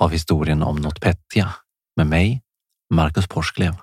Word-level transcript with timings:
av 0.00 0.10
historien 0.10 0.62
om 0.62 0.76
NotPetya 0.76 1.54
med 1.96 2.06
mig, 2.06 2.42
Marcus 2.94 3.26
Porsklev. 3.26 3.74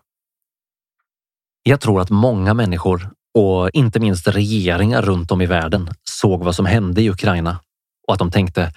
Jag 1.63 1.81
tror 1.81 2.01
att 2.01 2.09
många 2.09 2.53
människor 2.53 3.11
och 3.33 3.69
inte 3.73 3.99
minst 3.99 4.27
regeringar 4.27 5.01
runt 5.01 5.31
om 5.31 5.41
i 5.41 5.45
världen 5.45 5.89
såg 6.03 6.43
vad 6.43 6.55
som 6.55 6.65
hände 6.65 7.01
i 7.01 7.09
Ukraina 7.09 7.59
och 8.07 8.13
att 8.13 8.19
de 8.19 8.31
tänkte 8.31 8.71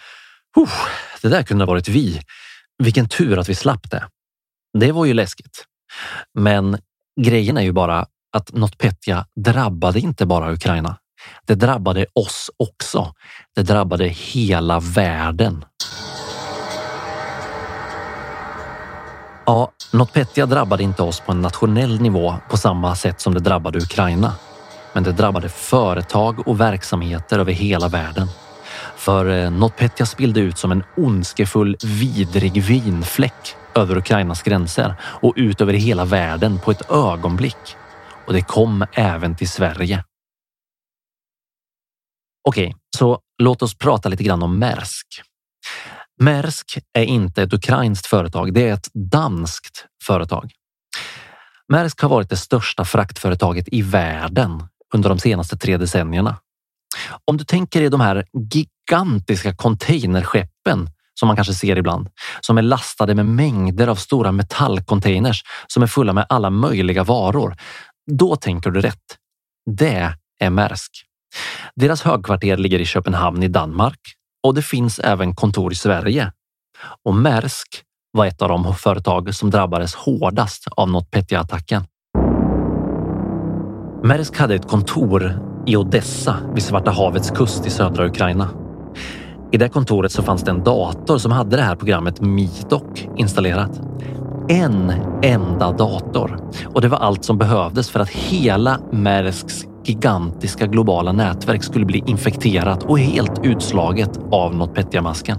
det 1.22 1.28
där 1.28 1.42
kunde 1.42 1.64
ha 1.64 1.66
varit 1.66 1.88
vi. 1.88 2.20
Vilken 2.82 3.08
tur 3.08 3.38
att 3.38 3.48
vi 3.48 3.54
slapp 3.54 3.91
det. 3.91 4.08
Det 4.78 4.92
var 4.92 5.04
ju 5.04 5.14
läskigt. 5.14 5.64
Men 6.34 6.78
grejen 7.20 7.56
är 7.56 7.62
ju 7.62 7.72
bara 7.72 8.06
att 8.36 8.53
NotPetya 8.53 9.26
drabbade 9.36 10.00
inte 10.00 10.26
bara 10.26 10.53
Ukraina. 10.53 10.98
Det 11.44 11.54
drabbade 11.54 12.06
oss 12.12 12.50
också. 12.56 13.14
Det 13.54 13.62
drabbade 13.62 14.08
hela 14.08 14.80
världen. 14.80 15.64
Ja, 19.47 19.73
NotPetya 19.93 20.47
drabbade 20.47 20.83
inte 20.83 21.03
oss 21.03 21.21
på 21.21 21.33
en 21.33 21.43
nationell 21.43 22.01
nivå 22.01 22.34
på 22.51 22.57
samma 22.57 22.97
sätt 22.97 23.21
som 23.21 23.34
det 23.34 23.41
drabbade 23.41 23.79
Ukraina. 23.79 24.34
Men 24.93 25.03
det 25.03 25.12
drabbade 25.12 25.49
företag 25.49 26.49
och 26.49 26.61
verksamheter 26.61 27.39
över 27.39 27.53
hela 27.53 27.89
världen. 27.89 28.29
För 28.97 29.31
eh, 29.31 29.51
NotPetya 29.51 30.07
spillde 30.07 30.41
ut 30.41 30.59
som 30.59 30.73
en 30.73 30.84
ondskefull, 30.97 31.77
vidrig 31.84 32.62
vinfläck 32.62 33.57
över 33.75 33.97
Ukrainas 33.97 34.43
gränser 34.43 34.95
och 35.03 35.33
ut 35.37 35.61
över 35.61 35.73
hela 35.73 36.05
världen 36.05 36.59
på 36.59 36.71
ett 36.71 36.91
ögonblick. 36.91 37.77
Och 38.27 38.33
det 38.33 38.43
kom 38.43 38.87
även 38.93 39.37
till 39.37 39.49
Sverige. 39.49 40.05
Okej, 42.49 42.77
så 42.97 43.19
låt 43.43 43.63
oss 43.63 43.75
prata 43.75 44.09
lite 44.09 44.25
grann 44.25 44.43
om 44.43 44.59
Maersk. 44.59 45.07
Maersk 46.21 46.78
är 46.93 47.04
inte 47.04 47.43
ett 47.43 47.53
ukrainskt 47.53 48.06
företag, 48.06 48.54
det 48.54 48.69
är 48.69 48.72
ett 48.72 48.88
danskt 48.94 49.87
företag. 50.03 50.53
Maersk 51.72 52.00
har 52.00 52.09
varit 52.09 52.31
det 52.31 52.37
största 52.37 52.84
fraktföretaget 52.84 53.69
i 53.72 53.82
världen 53.82 54.62
under 54.94 55.09
de 55.09 55.19
senaste 55.19 55.56
tre 55.56 55.77
decennierna. 55.77 56.37
Om 57.25 57.37
du 57.37 57.44
tänker 57.44 57.81
dig 57.81 57.91
de 57.91 58.00
här 58.00 58.27
gigantiska 58.50 59.54
containerskeppen 59.54 60.91
som 61.21 61.27
man 61.27 61.37
kanske 61.37 61.54
ser 61.54 61.77
ibland, 61.77 62.09
som 62.41 62.59
är 62.59 62.62
lastade 62.62 63.15
med 63.15 63.27
mängder 63.27 63.88
av 63.88 63.94
stora 63.94 64.33
metallcontainers 64.33 65.43
som 65.66 65.83
är 65.83 65.87
fulla 65.87 66.12
med 66.12 66.27
alla 66.28 66.50
möjliga 66.50 67.04
varor. 67.04 67.56
Då 68.10 68.37
tänker 68.37 68.71
du 68.71 68.81
rätt. 68.81 69.16
Det 69.71 70.15
är 70.41 70.50
Maersk. 70.50 70.93
Deras 71.75 72.03
högkvarter 72.03 72.56
ligger 72.56 72.78
i 72.78 72.84
Köpenhamn 72.84 73.43
i 73.43 73.48
Danmark 73.48 74.00
och 74.47 74.55
det 74.55 74.62
finns 74.62 74.99
även 74.99 75.34
kontor 75.34 75.73
i 75.73 75.75
Sverige. 75.75 76.33
Och 77.05 77.15
Maersk 77.15 77.83
var 78.12 78.27
ett 78.27 78.43
av 78.43 78.49
de 78.49 78.75
företag 78.75 79.34
som 79.34 79.51
drabbades 79.51 79.95
hårdast 79.95 80.65
av 80.71 80.89
NotPetya-attacken. 80.89 81.84
Maersk 84.05 84.39
hade 84.39 84.55
ett 84.55 84.69
kontor 84.69 85.41
i 85.67 85.77
Odessa 85.77 86.37
vid 86.55 86.62
Svarta 86.62 86.91
havets 86.91 87.31
kust 87.31 87.67
i 87.67 87.71
södra 87.71 88.07
Ukraina. 88.07 88.49
I 89.53 89.57
det 89.57 89.69
kontoret 89.69 90.12
så 90.12 90.23
fanns 90.23 90.43
det 90.43 90.51
en 90.51 90.65
dator 90.65 91.19
som 91.19 91.33
hade 91.33 91.57
det 91.57 91.63
här 91.63 91.77
programmet 91.77 92.21
Meetoc 92.21 93.07
installerat. 93.17 93.81
En 94.49 94.93
enda 95.23 95.73
dator 95.73 96.51
och 96.75 96.81
det 96.81 96.89
var 96.89 96.99
allt 96.99 97.25
som 97.25 97.39
behövdes 97.39 97.91
för 97.91 98.01
att 98.01 98.11
hela 98.11 98.81
Maersks 98.93 99.65
gigantiska 99.88 100.66
globala 100.66 101.12
nätverk 101.12 101.62
skulle 101.62 101.84
bli 101.84 102.02
infekterat 102.06 102.82
och 102.82 102.98
helt 102.98 103.44
utslaget 103.44 104.21
av 104.30 104.54
NotPetya-masken. 104.54 105.38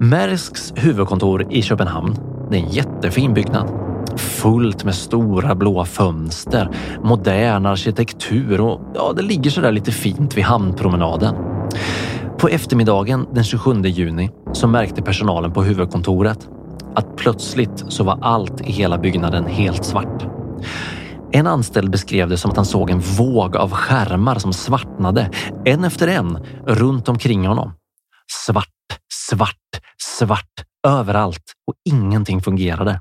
Mersks 0.00 0.72
huvudkontor 0.76 1.52
i 1.52 1.62
Köpenhamn, 1.62 2.16
det 2.50 2.56
är 2.56 2.60
en 2.60 2.70
jättefin 2.70 3.34
byggnad. 3.34 3.68
Fullt 4.16 4.84
med 4.84 4.94
stora 4.94 5.54
blåa 5.54 5.84
fönster, 5.84 6.70
modern 7.02 7.66
arkitektur 7.66 8.60
och 8.60 8.80
ja, 8.94 9.12
det 9.16 9.22
ligger 9.22 9.50
så 9.50 9.60
där 9.60 9.72
lite 9.72 9.92
fint 9.92 10.36
vid 10.36 10.44
hamnpromenaden. 10.44 11.34
På 12.38 12.48
eftermiddagen 12.48 13.26
den 13.32 13.44
27 13.44 13.82
juni 13.82 14.30
så 14.52 14.68
märkte 14.68 15.02
personalen 15.02 15.52
på 15.52 15.62
huvudkontoret 15.62 16.48
att 16.94 17.16
plötsligt 17.16 17.84
så 17.88 18.04
var 18.04 18.18
allt 18.22 18.60
i 18.60 18.72
hela 18.72 18.98
byggnaden 18.98 19.46
helt 19.46 19.84
svart. 19.84 20.26
En 21.32 21.46
anställd 21.46 21.90
beskrev 21.90 22.28
det 22.28 22.38
som 22.38 22.50
att 22.50 22.56
han 22.56 22.66
såg 22.66 22.90
en 22.90 23.00
våg 23.00 23.56
av 23.56 23.70
skärmar 23.70 24.38
som 24.38 24.52
svartnade, 24.52 25.30
en 25.64 25.84
efter 25.84 26.08
en, 26.08 26.46
runt 26.66 27.08
omkring 27.08 27.46
honom. 27.46 27.72
Svart, 28.46 28.68
svart, 29.12 29.80
svart 30.02 30.64
överallt 30.86 31.52
och 31.66 31.74
ingenting 31.84 32.42
fungerade. 32.42 33.00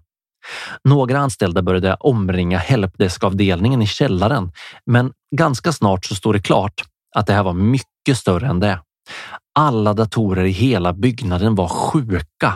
Några 0.84 1.20
anställda 1.20 1.62
började 1.62 1.96
omringa 1.96 2.58
helpdeskavdelningen 2.58 3.82
i 3.82 3.88
källaren, 3.88 4.52
men 4.86 5.12
ganska 5.36 5.72
snart 5.72 6.06
så 6.06 6.16
stod 6.16 6.36
det 6.36 6.40
klart 6.40 6.84
att 7.16 7.28
det 7.28 7.34
här 7.34 7.44
var 7.44 7.54
mycket 7.54 8.18
större 8.18 8.48
än 8.48 8.60
det. 8.60 8.80
Alla 9.60 9.94
datorer 9.94 10.46
i 10.46 10.52
hela 10.52 10.94
byggnaden 10.94 11.56
var 11.56 11.68
sjuka, 11.68 12.54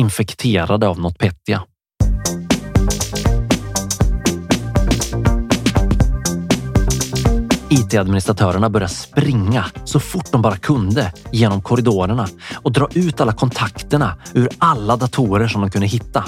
infekterade 0.00 0.88
av 0.88 1.00
NotPetya. 1.00 1.62
IT-administratörerna 7.68 8.70
började 8.70 8.92
springa 8.92 9.64
så 9.84 10.00
fort 10.00 10.32
de 10.32 10.42
bara 10.42 10.56
kunde 10.56 11.12
genom 11.32 11.62
korridorerna 11.62 12.28
och 12.54 12.72
dra 12.72 12.88
ut 12.94 13.20
alla 13.20 13.32
kontakterna 13.32 14.14
ur 14.34 14.48
alla 14.58 14.96
datorer 14.96 15.48
som 15.48 15.60
de 15.60 15.70
kunde 15.70 15.86
hitta. 15.86 16.24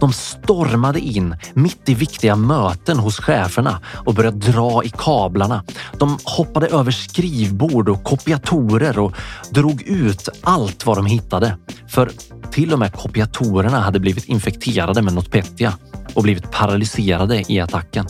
De 0.00 0.12
stormade 0.12 1.00
in 1.00 1.36
mitt 1.54 1.88
i 1.88 1.94
viktiga 1.94 2.36
möten 2.36 2.98
hos 2.98 3.20
cheferna 3.20 3.80
och 3.94 4.14
började 4.14 4.52
dra 4.52 4.84
i 4.84 4.88
kablarna. 4.88 5.64
De 5.98 6.18
hoppade 6.24 6.66
över 6.66 6.90
skrivbord 6.90 7.88
och 7.88 8.04
kopiatorer 8.04 8.98
och 8.98 9.12
drog 9.50 9.82
ut 9.82 10.28
allt 10.42 10.86
vad 10.86 10.98
de 10.98 11.06
hittade. 11.06 11.58
För 11.88 12.10
till 12.54 12.72
och 12.72 12.78
med 12.78 12.92
kopiatorerna 12.92 13.80
hade 13.80 14.00
blivit 14.00 14.24
infekterade 14.24 15.02
med 15.02 15.14
NotPetya 15.14 15.78
och 16.14 16.22
blivit 16.22 16.50
paralyserade 16.50 17.52
i 17.52 17.60
attacken. 17.60 18.06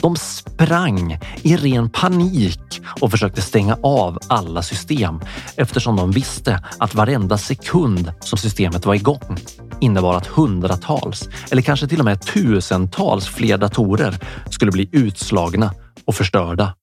De 0.00 0.16
sprang 0.16 1.18
i 1.42 1.56
ren 1.56 1.90
panik 1.90 2.80
och 3.00 3.10
försökte 3.10 3.42
stänga 3.42 3.78
av 3.82 4.18
alla 4.28 4.62
system 4.62 5.20
eftersom 5.56 5.96
de 5.96 6.10
visste 6.10 6.64
att 6.78 6.94
varenda 6.94 7.38
sekund 7.38 8.12
som 8.20 8.38
systemet 8.38 8.86
var 8.86 8.94
igång 8.94 9.36
innebar 9.80 10.14
att 10.14 10.26
hundratals 10.26 11.28
eller 11.50 11.62
kanske 11.62 11.88
till 11.88 11.98
och 11.98 12.04
med 12.04 12.22
tusentals 12.22 13.26
fler 13.26 13.58
datorer 13.58 14.18
skulle 14.50 14.72
bli 14.72 14.88
utslagna 14.92 15.74
och 16.04 16.14
förstörda. 16.14 16.74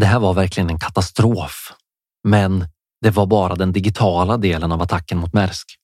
Det 0.00 0.06
här 0.06 0.18
var 0.18 0.34
verkligen 0.34 0.70
en 0.70 0.78
katastrof, 0.78 1.72
men 2.28 2.66
det 3.02 3.10
var 3.10 3.26
bara 3.26 3.54
den 3.54 3.72
digitala 3.72 4.36
delen 4.36 4.72
av 4.72 4.82
attacken 4.82 5.18
mot 5.18 5.32
Maersk. 5.32 5.76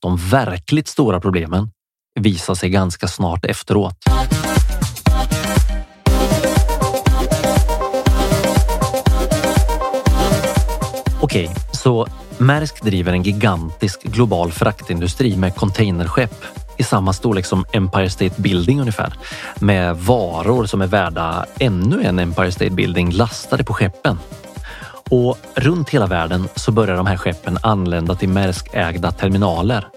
De 0.00 0.16
verkligt 0.16 0.88
stora 0.88 1.20
problemen 1.20 1.70
visade 2.20 2.56
sig 2.56 2.70
ganska 2.70 3.08
snart 3.08 3.44
efteråt. 3.44 3.96
Okej, 11.20 11.44
okay, 11.44 11.56
så 11.72 12.06
Maersk 12.38 12.82
driver 12.82 13.12
en 13.12 13.22
gigantisk 13.22 14.02
global 14.02 14.52
fraktindustri 14.52 15.36
med 15.36 15.56
containerskepp 15.56 16.44
i 16.78 16.82
samma 16.82 17.12
storlek 17.12 17.46
som 17.46 17.64
Empire 17.72 18.10
State 18.10 18.42
Building 18.42 18.80
ungefär. 18.80 19.14
Med 19.60 19.96
varor 19.96 20.66
som 20.66 20.82
är 20.82 20.86
värda 20.86 21.46
ännu 21.58 22.02
en 22.02 22.18
Empire 22.18 22.52
State 22.52 22.70
Building 22.70 23.10
lastade 23.10 23.64
på 23.64 23.74
skeppen. 23.74 24.18
Och 25.12 25.38
runt 25.54 25.90
hela 25.90 26.06
världen 26.06 26.48
så 26.54 26.72
börjar 26.72 26.96
de 26.96 27.06
här 27.06 27.16
skeppen 27.16 27.58
anlända 27.62 28.14
till 28.14 28.28
Maersk-ägda 28.28 29.12
terminaler. 29.12 29.88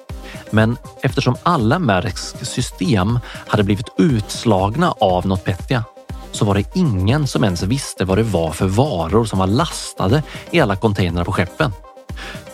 Men 0.49 0.77
eftersom 1.01 1.35
alla 1.43 1.79
Maersks 1.79 2.35
system 2.41 3.19
hade 3.47 3.63
blivit 3.63 3.89
utslagna 3.97 4.91
av 4.91 5.27
NotPetya 5.27 5.83
så 6.31 6.45
var 6.45 6.55
det 6.55 6.63
ingen 6.75 7.27
som 7.27 7.43
ens 7.43 7.63
visste 7.63 8.05
vad 8.05 8.17
det 8.17 8.23
var 8.23 8.51
för 8.51 8.67
varor 8.67 9.25
som 9.25 9.39
var 9.39 9.47
lastade 9.47 10.23
i 10.51 10.59
alla 10.59 10.75
containrar 10.75 11.23
på 11.23 11.31
skeppen. 11.31 11.71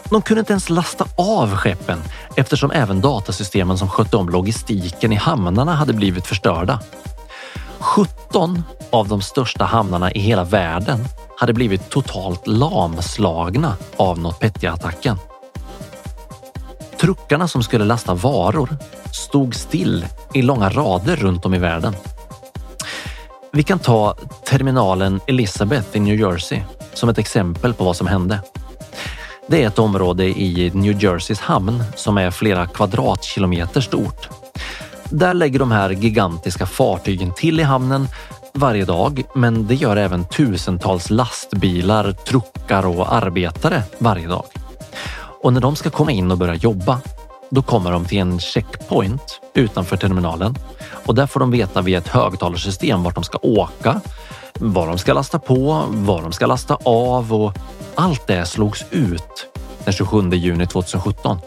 De 0.10 0.22
kunde 0.22 0.40
inte 0.40 0.54
ens 0.54 0.70
lasta 0.70 1.06
av 1.18 1.56
skeppen 1.56 2.00
eftersom 2.36 2.72
även 2.72 3.02
datasystemen 3.02 3.78
som 3.78 3.90
skötte 3.90 4.18
om 4.18 4.30
logistiken 4.30 5.12
i 5.12 5.16
hamnarna 5.16 5.76
hade 5.76 5.94
blivit 5.94 6.28
förstörda. 6.28 6.80
17 7.80 8.64
av 8.90 9.08
de 9.08 9.22
största 9.22 9.66
hamnarna 9.66 10.12
i 10.12 10.20
hela 10.20 10.44
världen 10.44 11.06
hade 11.42 11.54
blivit 11.54 11.90
totalt 11.90 12.48
lamslagna 12.48 13.76
av 13.98 14.20
NotPetya-attacken. 14.20 15.18
Truckarna 17.00 17.48
som 17.48 17.64
skulle 17.64 17.86
lasta 17.86 18.14
varor 18.14 18.78
stod 19.14 19.56
still 19.56 20.06
i 20.34 20.42
långa 20.42 20.70
rader 20.70 21.16
runt 21.16 21.46
om 21.46 21.54
i 21.54 21.58
världen. 21.58 21.96
Vi 23.52 23.64
kan 23.64 23.80
ta 23.80 24.18
terminalen 24.46 25.20
Elizabeth 25.28 25.88
i 25.98 26.00
New 26.00 26.20
Jersey 26.20 26.62
som 26.94 27.10
ett 27.10 27.18
exempel 27.18 27.74
på 27.74 27.84
vad 27.84 27.96
som 27.96 28.08
hände. 28.08 28.40
Det 29.48 29.64
är 29.64 29.68
ett 29.68 29.80
område 29.80 30.26
i 30.26 30.72
New 30.74 31.04
Jerseys 31.04 31.40
hamn 31.40 31.84
som 31.96 32.18
är 32.18 32.32
flera 32.32 32.68
kvadratkilometer 32.68 33.82
stort. 33.82 34.30
Där 35.10 35.34
lägger 35.34 35.60
de 35.60 35.72
här 35.72 35.90
gigantiska 35.90 36.66
fartygen 36.66 37.34
till 37.34 37.60
i 37.60 37.64
hamnen 37.64 38.08
varje 38.54 38.86
dag, 38.86 39.24
men 39.36 39.68
det 39.68 39.76
gör 39.76 39.98
även 39.98 40.26
tusentals 40.26 41.10
lastbilar, 41.10 42.12
truckar 42.12 42.86
och 42.86 43.14
arbetare 43.14 43.84
varje 43.98 44.28
dag. 44.28 44.46
Och 45.44 45.54
när 45.54 45.62
de 45.62 45.76
ska 45.76 45.90
komma 45.90 46.12
in 46.12 46.32
och 46.32 46.38
börja 46.38 46.56
jobba, 46.56 47.02
då 47.50 47.62
kommer 47.62 47.92
de 47.92 48.06
till 48.06 48.18
en 48.18 48.40
checkpoint 48.40 49.42
utanför 49.54 49.98
terminalen 49.98 50.56
och 51.06 51.16
där 51.16 51.28
får 51.28 51.40
de 51.40 51.52
veta 51.52 51.82
via 51.82 51.98
ett 51.98 52.08
högtalarsystem 52.08 53.04
vart 53.04 53.16
de 53.16 53.24
ska 53.24 53.38
åka, 53.42 54.02
vad 54.54 54.88
de 54.88 54.98
ska 54.98 55.14
lasta 55.14 55.40
på, 55.40 55.84
vad 55.88 56.24
de 56.24 56.32
ska 56.32 56.46
lasta 56.46 56.78
av 56.84 57.34
och 57.34 57.54
allt 57.96 58.28
det 58.28 58.46
slogs 58.46 58.86
ut 58.92 59.48
den 59.84 59.94
27 59.94 60.30
juni 60.30 60.68
2017. 60.68 61.38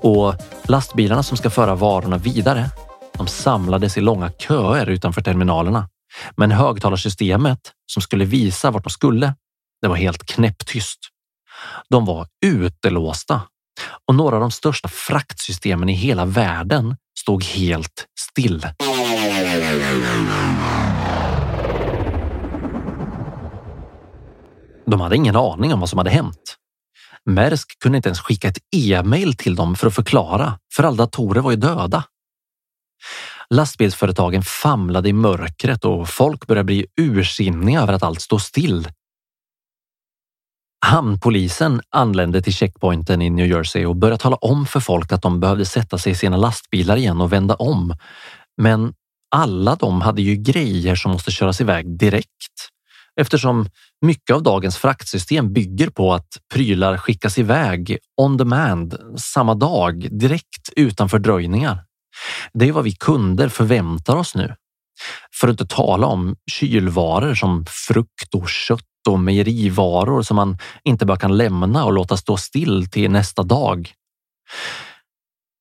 Och 0.00 0.34
lastbilarna 0.62 1.22
som 1.22 1.36
ska 1.36 1.50
föra 1.50 1.74
varorna 1.74 2.18
vidare, 2.18 2.70
de 3.12 3.26
samlades 3.26 3.96
i 3.96 4.00
långa 4.00 4.30
köer 4.30 4.86
utanför 4.86 5.22
terminalerna. 5.22 5.88
Men 6.36 6.50
högtalarsystemet 6.50 7.72
som 7.86 8.02
skulle 8.02 8.24
visa 8.24 8.70
vart 8.70 8.84
de 8.84 8.90
skulle, 8.90 9.34
det 9.82 9.88
var 9.88 9.96
helt 9.96 10.26
knäpptyst. 10.26 10.98
De 11.88 12.04
var 12.04 12.26
utelåsta 12.46 13.42
och 14.08 14.14
några 14.14 14.36
av 14.36 14.40
de 14.40 14.50
största 14.50 14.88
fraktsystemen 14.88 15.88
i 15.88 15.92
hela 15.92 16.24
världen 16.24 16.96
stod 17.18 17.44
helt 17.44 18.06
still. 18.20 18.66
De 24.86 25.00
hade 25.00 25.16
ingen 25.16 25.36
aning 25.36 25.72
om 25.72 25.80
vad 25.80 25.88
som 25.88 25.98
hade 25.98 26.10
hänt. 26.10 26.56
Maersk 27.26 27.78
kunde 27.78 27.96
inte 27.96 28.08
ens 28.08 28.20
skicka 28.20 28.48
ett 28.48 28.58
e-mail 28.76 29.36
till 29.36 29.54
dem 29.54 29.76
för 29.76 29.86
att 29.86 29.94
förklara, 29.94 30.58
för 30.76 30.82
alla 30.82 30.96
datorer 30.96 31.40
var 31.40 31.50
ju 31.50 31.56
döda. 31.56 32.04
Lastbilsföretagen 33.54 34.42
famlade 34.42 35.08
i 35.08 35.12
mörkret 35.12 35.84
och 35.84 36.08
folk 36.08 36.46
började 36.46 36.64
bli 36.64 36.86
ursinniga 36.96 37.80
över 37.80 37.92
att 37.92 38.02
allt 38.02 38.20
stod 38.20 38.42
still. 38.42 38.88
Hamnpolisen 40.86 41.80
anlände 41.90 42.42
till 42.42 42.54
checkpointen 42.54 43.22
i 43.22 43.30
New 43.30 43.46
Jersey 43.46 43.86
och 43.86 43.96
började 43.96 44.22
tala 44.22 44.36
om 44.36 44.66
för 44.66 44.80
folk 44.80 45.12
att 45.12 45.22
de 45.22 45.40
behövde 45.40 45.64
sätta 45.64 45.98
sig 45.98 46.12
i 46.12 46.14
sina 46.14 46.36
lastbilar 46.36 46.96
igen 46.96 47.20
och 47.20 47.32
vända 47.32 47.54
om. 47.54 47.96
Men 48.56 48.94
alla 49.30 49.74
de 49.74 50.00
hade 50.00 50.22
ju 50.22 50.36
grejer 50.36 50.94
som 50.94 51.12
måste 51.12 51.30
köras 51.30 51.60
iväg 51.60 51.98
direkt 51.98 52.70
eftersom 53.20 53.66
mycket 54.00 54.36
av 54.36 54.42
dagens 54.42 54.76
fraktsystem 54.76 55.52
bygger 55.52 55.90
på 55.90 56.12
att 56.14 56.28
prylar 56.54 56.96
skickas 56.96 57.38
iväg 57.38 57.98
on 58.16 58.36
demand 58.36 58.96
samma 59.16 59.54
dag 59.54 60.08
direkt 60.10 60.70
utan 60.76 61.08
fördröjningar. 61.08 61.84
Det 62.52 62.68
är 62.68 62.72
vad 62.72 62.84
vi 62.84 62.92
kunder 62.92 63.48
förväntar 63.48 64.16
oss 64.16 64.34
nu. 64.34 64.54
För 65.40 65.48
att 65.48 65.52
inte 65.52 65.74
tala 65.74 66.06
om 66.06 66.36
kylvaror 66.50 67.34
som 67.34 67.64
frukt 67.68 68.34
och 68.34 68.48
kött 68.48 68.84
och 69.08 69.20
mejerivaror 69.20 70.22
som 70.22 70.36
man 70.36 70.58
inte 70.84 71.06
bara 71.06 71.18
kan 71.18 71.36
lämna 71.36 71.84
och 71.84 71.92
låta 71.92 72.16
stå 72.16 72.36
still 72.36 72.90
till 72.90 73.10
nästa 73.10 73.42
dag. 73.42 73.92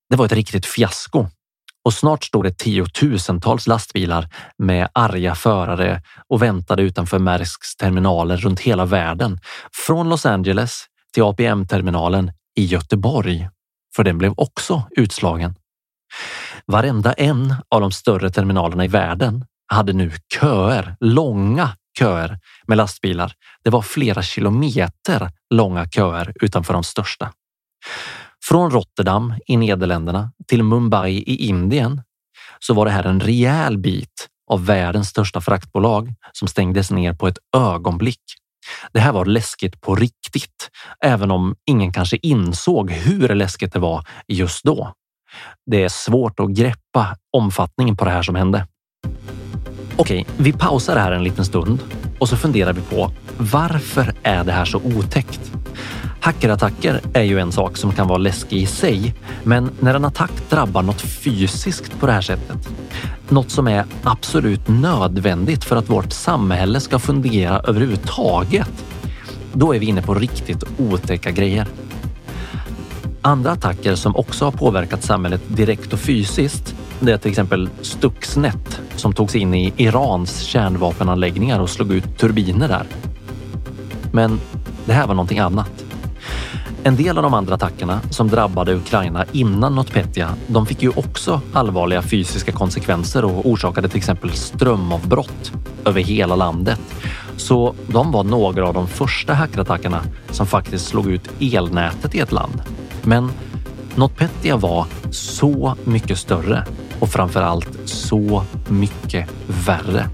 Det 0.09 0.15
var 0.15 0.25
ett 0.25 0.31
riktigt 0.31 0.65
fiasko 0.65 1.27
och 1.85 1.93
snart 1.93 2.23
stod 2.23 2.43
det 2.43 2.57
tiotusentals 2.57 3.67
lastbilar 3.67 4.29
med 4.57 4.89
arga 4.93 5.35
förare 5.35 6.01
och 6.27 6.41
väntade 6.41 6.83
utanför 6.83 7.19
Maersks 7.19 7.75
terminaler 7.75 8.37
runt 8.37 8.59
hela 8.59 8.85
världen. 8.85 9.39
Från 9.85 10.09
Los 10.09 10.25
Angeles 10.25 10.85
till 11.13 11.23
APM-terminalen 11.23 12.31
i 12.55 12.65
Göteborg, 12.65 13.49
för 13.95 14.03
den 14.03 14.17
blev 14.17 14.33
också 14.37 14.83
utslagen. 14.91 15.55
Varenda 16.65 17.13
en 17.13 17.55
av 17.69 17.81
de 17.81 17.91
större 17.91 18.29
terminalerna 18.29 18.85
i 18.85 18.87
världen 18.87 19.45
hade 19.67 19.93
nu 19.93 20.11
köer, 20.39 20.95
långa 20.99 21.75
köer 21.99 22.39
med 22.67 22.77
lastbilar. 22.77 23.33
Det 23.63 23.69
var 23.69 23.81
flera 23.81 24.21
kilometer 24.21 25.31
långa 25.53 25.87
köer 25.89 26.33
utanför 26.41 26.73
de 26.73 26.83
största. 26.83 27.31
Från 28.45 28.71
Rotterdam 28.71 29.33
i 29.45 29.57
Nederländerna 29.57 30.31
till 30.47 30.63
Mumbai 30.63 31.11
i 31.11 31.47
Indien 31.47 32.01
så 32.59 32.73
var 32.73 32.85
det 32.85 32.91
här 32.91 33.03
en 33.03 33.19
rejäl 33.19 33.77
bit 33.77 34.27
av 34.51 34.65
världens 34.65 35.09
största 35.09 35.41
fraktbolag 35.41 36.13
som 36.31 36.47
stängdes 36.47 36.91
ner 36.91 37.13
på 37.13 37.27
ett 37.27 37.37
ögonblick. 37.55 38.21
Det 38.93 38.99
här 38.99 39.11
var 39.11 39.25
läskigt 39.25 39.81
på 39.81 39.95
riktigt, 39.95 40.69
även 41.05 41.31
om 41.31 41.55
ingen 41.65 41.93
kanske 41.93 42.17
insåg 42.21 42.91
hur 42.91 43.35
läskigt 43.35 43.73
det 43.73 43.79
var 43.79 44.07
just 44.27 44.63
då. 44.63 44.93
Det 45.65 45.83
är 45.83 45.89
svårt 45.89 46.39
att 46.39 46.49
greppa 46.49 47.15
omfattningen 47.37 47.97
på 47.97 48.05
det 48.05 48.11
här 48.11 48.21
som 48.21 48.35
hände. 48.35 48.67
Okej, 49.95 50.25
vi 50.37 50.53
pausar 50.53 50.95
här 50.95 51.11
en 51.11 51.23
liten 51.23 51.45
stund 51.45 51.79
och 52.19 52.29
så 52.29 52.37
funderar 52.37 52.73
vi 52.73 52.81
på 52.81 53.11
varför 53.37 54.13
är 54.23 54.43
det 54.43 54.51
här 54.51 54.65
så 54.65 54.77
otäckt? 54.77 55.51
Hackerattacker 56.21 57.01
är 57.13 57.23
ju 57.23 57.39
en 57.39 57.51
sak 57.51 57.77
som 57.77 57.91
kan 57.91 58.07
vara 58.07 58.17
läskig 58.17 58.57
i 58.57 58.65
sig, 58.65 59.15
men 59.43 59.71
när 59.79 59.95
en 59.95 60.05
attack 60.05 60.31
drabbar 60.49 60.81
något 60.81 61.01
fysiskt 61.01 61.99
på 61.99 62.05
det 62.05 62.11
här 62.11 62.21
sättet, 62.21 62.69
något 63.29 63.49
som 63.49 63.67
är 63.67 63.85
absolut 64.03 64.67
nödvändigt 64.67 65.63
för 65.63 65.75
att 65.75 65.89
vårt 65.89 66.11
samhälle 66.11 66.79
ska 66.79 66.99
fungera 66.99 67.59
överhuvudtaget, 67.59 68.85
då 69.53 69.75
är 69.75 69.79
vi 69.79 69.85
inne 69.85 70.01
på 70.01 70.13
riktigt 70.13 70.63
otäcka 70.77 71.31
grejer. 71.31 71.67
Andra 73.21 73.51
attacker 73.51 73.95
som 73.95 74.15
också 74.15 74.45
har 74.45 74.51
påverkat 74.51 75.03
samhället 75.03 75.41
direkt 75.47 75.93
och 75.93 75.99
fysiskt, 75.99 76.75
det 76.99 77.11
är 77.11 77.17
till 77.17 77.29
exempel 77.29 77.69
Stuxnet 77.81 78.81
som 78.95 79.13
tog 79.13 79.31
sig 79.31 79.41
in 79.41 79.53
i 79.53 79.73
Irans 79.77 80.39
kärnvapenanläggningar 80.39 81.59
och 81.59 81.69
slog 81.69 81.93
ut 81.93 82.17
turbiner 82.17 82.67
där. 82.67 82.85
Men 84.11 84.39
det 84.85 84.93
här 84.93 85.07
var 85.07 85.13
någonting 85.13 85.39
annat. 85.39 85.85
En 86.83 86.95
del 86.95 87.17
av 87.17 87.23
de 87.23 87.33
andra 87.33 87.55
attackerna 87.55 87.99
som 88.09 88.27
drabbade 88.27 88.75
Ukraina 88.75 89.25
innan 89.31 89.75
Notpetya, 89.75 90.35
de 90.47 90.65
fick 90.65 90.83
ju 90.83 90.89
också 90.89 91.41
allvarliga 91.53 92.01
fysiska 92.01 92.51
konsekvenser 92.51 93.25
och 93.25 93.45
orsakade 93.45 93.89
till 93.89 93.97
exempel 93.97 94.31
strömavbrott 94.31 95.51
över 95.85 96.01
hela 96.01 96.35
landet. 96.35 96.79
Så 97.37 97.75
de 97.87 98.11
var 98.11 98.23
några 98.23 98.67
av 98.67 98.73
de 98.73 98.87
första 98.87 99.33
hackerattackerna 99.33 100.01
som 100.31 100.47
faktiskt 100.47 100.87
slog 100.87 101.11
ut 101.11 101.29
elnätet 101.39 102.15
i 102.15 102.19
ett 102.19 102.31
land. 102.31 102.61
Men 103.09 103.31
Notpetya 103.95 104.57
var 104.57 104.85
så 105.11 105.75
mycket 105.83 106.17
större 106.17 106.65
och 106.99 107.09
framför 107.09 107.41
allt 107.41 107.77
så 107.85 108.43
mycket 108.67 109.29
värre. 109.65 110.09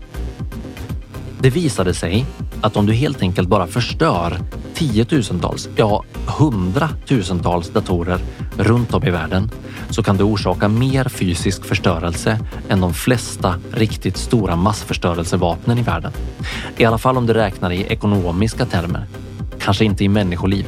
Det 1.40 1.50
visade 1.50 1.94
sig 1.94 2.26
att 2.62 2.78
om 2.78 2.86
du 2.86 2.94
helt 2.94 3.22
enkelt 3.22 3.50
bara 3.50 3.68
förstör 3.68 4.40
tiotusentals, 4.74 5.70
ja 5.76 6.04
hundratusentals 6.38 7.70
datorer 7.70 8.20
runt 8.58 8.94
om 8.94 9.04
i 9.04 9.10
världen 9.10 9.52
så 9.90 10.04
kan 10.04 10.18
du 10.18 10.24
orsaka 10.24 10.68
mer 10.68 11.10
fysisk 11.10 11.66
förstörelse 11.66 12.40
än 12.70 12.82
de 12.82 12.94
flesta 12.94 13.56
riktigt 13.74 14.18
stora 14.18 14.56
massförstörelsevapnen 14.56 15.78
i 15.78 15.82
världen. 15.82 16.12
I 16.78 16.86
alla 16.86 16.98
fall 16.98 17.18
om 17.18 17.26
du 17.26 17.34
räknar 17.34 17.72
i 17.72 17.84
ekonomiska 17.84 18.66
termer. 18.66 19.06
Kanske 19.60 19.86
inte 19.86 20.04
i 20.04 20.10
människoliv. 20.10 20.66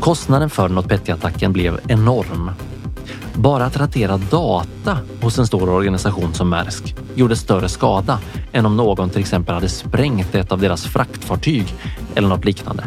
Kostnaden 0.00 0.50
för 0.50 0.68
NotPetya-attacken 0.68 1.52
blev 1.52 1.80
enorm. 1.88 2.50
Bara 3.34 3.64
att 3.64 3.76
ratera 3.76 4.16
data 4.16 4.98
hos 5.22 5.38
en 5.38 5.46
stor 5.46 5.68
organisation 5.68 6.34
som 6.34 6.48
Maersk 6.48 6.94
gjorde 7.14 7.36
större 7.36 7.68
skada 7.68 8.18
än 8.52 8.66
om 8.66 8.76
någon 8.76 9.10
till 9.10 9.20
exempel 9.20 9.54
hade 9.54 9.68
sprängt 9.68 10.34
ett 10.34 10.52
av 10.52 10.60
deras 10.60 10.84
fraktfartyg 10.86 11.74
eller 12.14 12.28
något 12.28 12.44
liknande. 12.44 12.84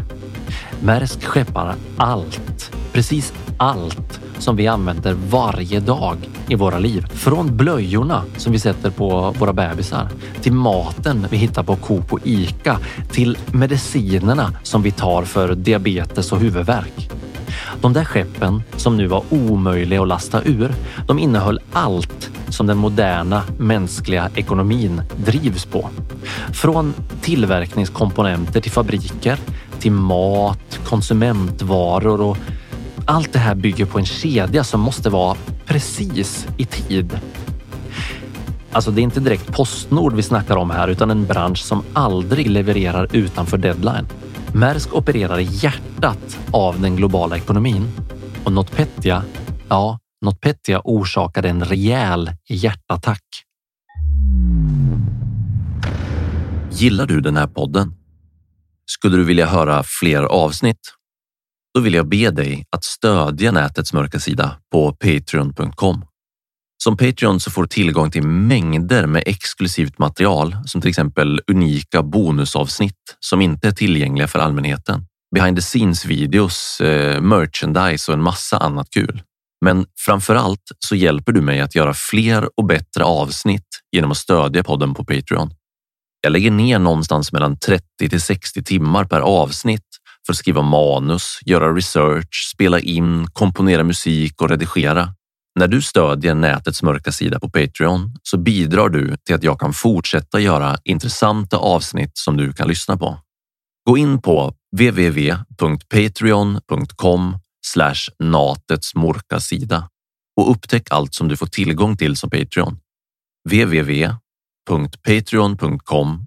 Maersk 0.84 1.24
skeppar 1.24 1.76
allt, 1.98 2.72
precis 2.94 3.34
allt 3.58 4.20
som 4.38 4.56
vi 4.56 4.68
använder 4.68 5.14
varje 5.14 5.80
dag 5.80 6.18
i 6.48 6.56
våra 6.56 6.80
liv. 6.80 7.06
Från 7.10 7.58
blöjorna 7.58 8.24
som 8.38 8.52
vi 8.52 8.60
sätter 8.60 8.90
på 8.90 9.36
våra 9.40 9.54
bebisar, 9.54 10.10
till 10.42 10.54
maten 10.54 11.28
vi 11.30 11.38
hittar 11.38 11.64
på 11.64 11.76
Coop 11.76 12.14
och 12.14 12.20
Ica, 12.24 12.80
till 13.12 13.38
medicinerna 13.52 14.52
som 14.64 14.82
vi 14.82 14.92
tar 14.92 15.24
för 15.24 15.56
diabetes 15.56 16.32
och 16.32 16.40
huvudvärk. 16.40 17.10
De 17.82 17.94
där 17.94 18.06
skeppen 18.06 18.64
som 18.78 18.98
nu 18.98 19.08
var 19.08 19.24
omöjliga 19.30 20.02
att 20.02 20.08
lasta 20.08 20.42
ur, 20.44 20.74
de 21.08 21.20
innehöll 21.20 21.60
allt 21.72 22.30
som 22.50 22.68
den 22.68 22.78
moderna 22.78 23.44
mänskliga 23.58 24.30
ekonomin 24.36 25.02
drivs 25.16 25.66
på. 25.66 25.90
Från 26.54 26.94
tillverkningskomponenter 27.22 28.62
till 28.62 28.72
fabriker, 28.72 29.40
till 29.80 29.92
mat, 29.92 30.80
konsumentvaror 30.84 32.22
och 32.22 32.38
allt 33.06 33.34
det 33.34 33.40
här 33.40 33.56
bygger 33.56 33.86
på 33.86 34.00
en 34.00 34.06
kedja 34.06 34.64
som 34.64 34.80
måste 34.80 35.10
vara 35.10 35.38
precis 35.66 36.48
i 36.58 36.66
tid. 36.66 37.20
Alltså, 38.72 38.92
det 38.92 39.02
är 39.02 39.04
inte 39.04 39.20
direkt 39.20 39.54
Postnord 39.54 40.14
vi 40.14 40.24
snackar 40.24 40.56
om 40.56 40.70
här, 40.70 40.88
utan 40.88 41.12
en 41.12 41.26
bransch 41.26 41.58
som 41.60 41.84
aldrig 41.94 42.50
levererar 42.50 43.16
utanför 43.16 43.58
deadline. 43.58 44.08
Maersk 44.54 44.94
opererar 44.94 45.40
i 45.40 45.48
hjärtat 45.52 46.40
av 46.52 46.82
den 46.82 46.96
globala 46.96 47.38
ekonomin 47.38 47.88
och 48.44 48.52
NotPetya, 48.52 49.24
ja, 49.70 50.00
NotPetya 50.26 50.82
orsakade 50.84 51.50
en 51.50 51.64
rejäl 51.64 52.32
hjärtattack. 52.50 53.24
Gillar 56.72 57.06
du 57.06 57.22
den 57.22 57.38
här 57.38 57.48
podden? 57.48 57.94
Skulle 58.86 59.18
du 59.18 59.24
vilja 59.24 59.46
höra 59.46 59.84
fler 59.84 60.24
avsnitt? 60.24 60.94
Då 61.74 61.80
vill 61.80 61.94
jag 61.94 62.10
be 62.10 62.32
dig 62.32 62.66
att 62.70 62.84
stödja 62.84 63.52
nätets 63.52 63.94
mörka 63.94 64.20
sida 64.20 64.58
på 64.72 64.92
patreon.com. 64.92 66.06
Som 66.84 66.98
Patreon 66.98 67.40
så 67.40 67.52
får 67.52 67.62
du 67.62 67.68
tillgång 67.68 68.12
till 68.12 68.24
mängder 68.24 69.06
med 69.06 69.24
exklusivt 69.26 70.00
material 70.00 70.58
som 70.66 70.82
till 70.82 70.90
exempel 70.90 71.42
unika 71.48 72.04
bonusavsnitt 72.04 73.18
som 73.20 73.42
inte 73.42 73.68
är 73.68 73.72
tillgängliga 73.72 74.28
för 74.28 74.40
allmänheten. 74.40 75.06
Behind 75.36 75.58
the 75.58 75.62
scenes 75.62 76.06
videos, 76.06 76.82
eh, 76.82 77.22
merchandise 77.22 78.12
och 78.12 78.18
en 78.18 78.24
massa 78.24 78.58
annat 78.58 78.90
kul. 78.90 79.22
Men 79.66 79.86
framför 80.00 80.36
allt 80.36 80.72
så 80.80 80.96
hjälper 80.96 81.32
du 81.32 81.42
mig 81.42 81.62
att 81.62 81.76
göra 81.76 81.94
fler 81.94 82.50
och 82.56 82.66
bättre 82.66 83.04
avsnitt 83.04 83.68
genom 83.92 84.12
att 84.12 84.18
stödja 84.18 84.64
podden 84.64 84.94
på 84.94 85.06
Patreon. 85.06 85.54
Jag 86.22 86.32
lägger 86.32 86.52
ner 86.52 86.80
någonstans 86.80 87.32
mellan 87.32 87.60
30 87.60 88.10
till 88.10 88.22
60 88.22 88.64
timmar 88.64 89.06
per 89.06 89.20
avsnitt 89.20 89.88
för 90.26 90.34
att 90.34 90.38
skriva 90.38 90.62
manus, 90.62 91.40
göra 91.46 91.74
research, 91.74 92.50
spela 92.54 92.80
in, 92.80 93.28
komponera 93.34 93.84
musik 93.84 94.42
och 94.42 94.50
redigera. 94.50 95.14
När 95.60 95.68
du 95.68 95.82
stödjer 95.82 96.36
nätets 96.36 96.84
mörka 96.84 97.12
sida 97.12 97.40
på 97.40 97.50
Patreon 97.50 98.16
så 98.24 98.38
bidrar 98.38 98.90
du 98.90 99.18
till 99.18 99.36
att 99.36 99.44
jag 99.44 99.60
kan 99.60 99.74
fortsätta 99.74 100.40
göra 100.40 100.78
intressanta 100.84 101.58
avsnitt 101.58 102.18
som 102.18 102.38
du 102.38 102.54
kan 102.54 102.68
lyssna 102.68 102.98
på. 102.98 103.20
Gå 103.86 103.98
in 103.98 104.22
på 104.22 104.54
www.patreon.com 104.78 107.38
natets 108.20 108.96
mörka 108.96 109.40
sida 109.40 109.90
och 110.38 110.52
upptäck 110.52 110.88
allt 110.92 111.14
som 111.14 111.28
du 111.28 111.38
får 111.38 111.48
tillgång 111.48 111.98
till 111.98 112.16
som 112.16 112.30
Patreon. 112.30 112.80
www.patreon.com 113.50 116.26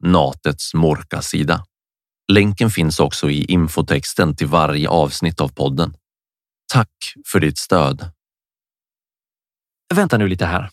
natets 0.00 0.74
mörka 0.74 1.22
sida. 1.22 1.64
Länken 2.32 2.70
finns 2.70 3.00
också 3.00 3.30
i 3.30 3.44
infotexten 3.44 4.36
till 4.36 4.46
varje 4.46 4.88
avsnitt 4.88 5.40
av 5.40 5.48
podden. 5.48 5.96
Tack 6.72 6.88
för 7.26 7.40
ditt 7.40 7.58
stöd. 7.58 8.10
Vänta 9.94 10.18
nu 10.18 10.28
lite 10.28 10.46
här. 10.46 10.70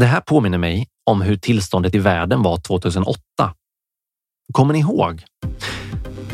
Det 0.00 0.06
här 0.06 0.20
påminner 0.20 0.58
mig 0.58 0.88
om 1.06 1.22
hur 1.22 1.36
tillståndet 1.36 1.94
i 1.94 1.98
världen 1.98 2.42
var 2.42 2.56
2008. 2.56 3.20
Kommer 4.52 4.72
ni 4.72 4.80
ihåg? 4.80 5.24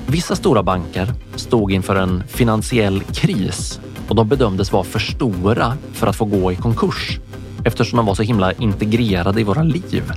Vissa 0.06 0.36
stora 0.36 0.62
banker 0.62 1.14
stod 1.36 1.72
inför 1.72 1.96
en 1.96 2.24
finansiell 2.28 3.00
kris 3.00 3.80
och 4.08 4.14
de 4.14 4.28
bedömdes 4.28 4.72
vara 4.72 4.84
för 4.84 4.98
stora 4.98 5.76
för 5.92 6.06
att 6.06 6.16
få 6.16 6.24
gå 6.24 6.52
i 6.52 6.56
konkurs 6.56 7.18
eftersom 7.64 7.96
de 7.96 8.06
var 8.06 8.14
så 8.14 8.22
himla 8.22 8.52
integrerade 8.52 9.40
i 9.40 9.44
våra 9.44 9.62
liv. 9.62 10.12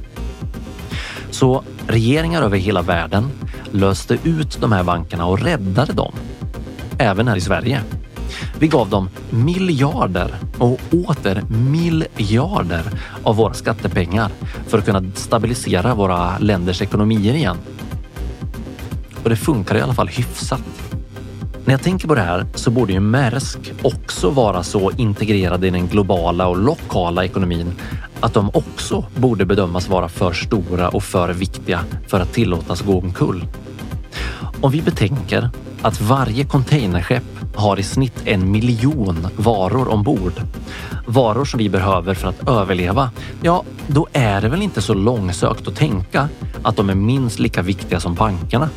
Så 1.31 1.63
regeringar 1.87 2.41
över 2.41 2.57
hela 2.57 2.81
världen 2.81 3.29
löste 3.71 4.17
ut 4.23 4.61
de 4.61 4.71
här 4.71 4.83
bankerna 4.83 5.25
och 5.25 5.39
räddade 5.39 5.93
dem. 5.93 6.13
Även 6.97 7.27
här 7.27 7.35
i 7.35 7.41
Sverige. 7.41 7.81
Vi 8.59 8.67
gav 8.67 8.89
dem 8.89 9.09
miljarder 9.29 10.35
och 10.57 10.79
åter 10.91 11.43
miljarder 11.71 12.83
av 13.23 13.35
våra 13.35 13.53
skattepengar 13.53 14.31
för 14.67 14.77
att 14.77 14.85
kunna 14.85 15.03
stabilisera 15.15 15.95
våra 15.95 16.37
länders 16.37 16.81
ekonomier 16.81 17.33
igen. 17.33 17.57
Och 19.23 19.29
det 19.29 19.35
funkar 19.35 19.75
i 19.75 19.81
alla 19.81 19.93
fall 19.93 20.07
hyfsat. 20.07 20.86
När 21.67 21.73
jag 21.73 21.81
tänker 21.81 22.07
på 22.07 22.15
det 22.15 22.21
här 22.21 22.45
så 22.53 22.71
borde 22.71 22.93
ju 22.93 22.99
Maersk 22.99 23.73
också 23.81 24.29
vara 24.29 24.63
så 24.63 24.91
integrerade 24.91 25.67
i 25.67 25.69
den 25.69 25.87
globala 25.87 26.47
och 26.47 26.57
lokala 26.57 27.25
ekonomin 27.25 27.71
att 28.19 28.33
de 28.33 28.49
också 28.53 29.05
borde 29.15 29.45
bedömas 29.45 29.89
vara 29.89 30.09
för 30.09 30.33
stora 30.33 30.89
och 30.89 31.03
för 31.03 31.33
viktiga 31.33 31.83
för 32.07 32.19
att 32.19 32.33
tillåtas 32.33 32.81
gå 32.81 32.99
omkull. 32.99 33.45
Om 34.61 34.71
vi 34.71 34.81
betänker 34.81 35.49
att 35.81 36.01
varje 36.01 36.45
containerskepp 36.45 37.55
har 37.55 37.79
i 37.79 37.83
snitt 37.83 38.21
en 38.25 38.51
miljon 38.51 39.27
varor 39.37 39.87
ombord. 39.87 40.33
Varor 41.07 41.45
som 41.45 41.57
vi 41.57 41.69
behöver 41.69 42.13
för 42.13 42.27
att 42.27 42.49
överleva. 42.49 43.11
Ja, 43.41 43.63
då 43.87 44.07
är 44.13 44.41
det 44.41 44.49
väl 44.49 44.61
inte 44.61 44.81
så 44.81 44.93
långsökt 44.93 45.67
att 45.67 45.75
tänka 45.75 46.29
att 46.61 46.75
de 46.75 46.89
är 46.89 46.95
minst 46.95 47.39
lika 47.39 47.61
viktiga 47.61 47.99
som 47.99 48.15
bankerna. 48.15 48.69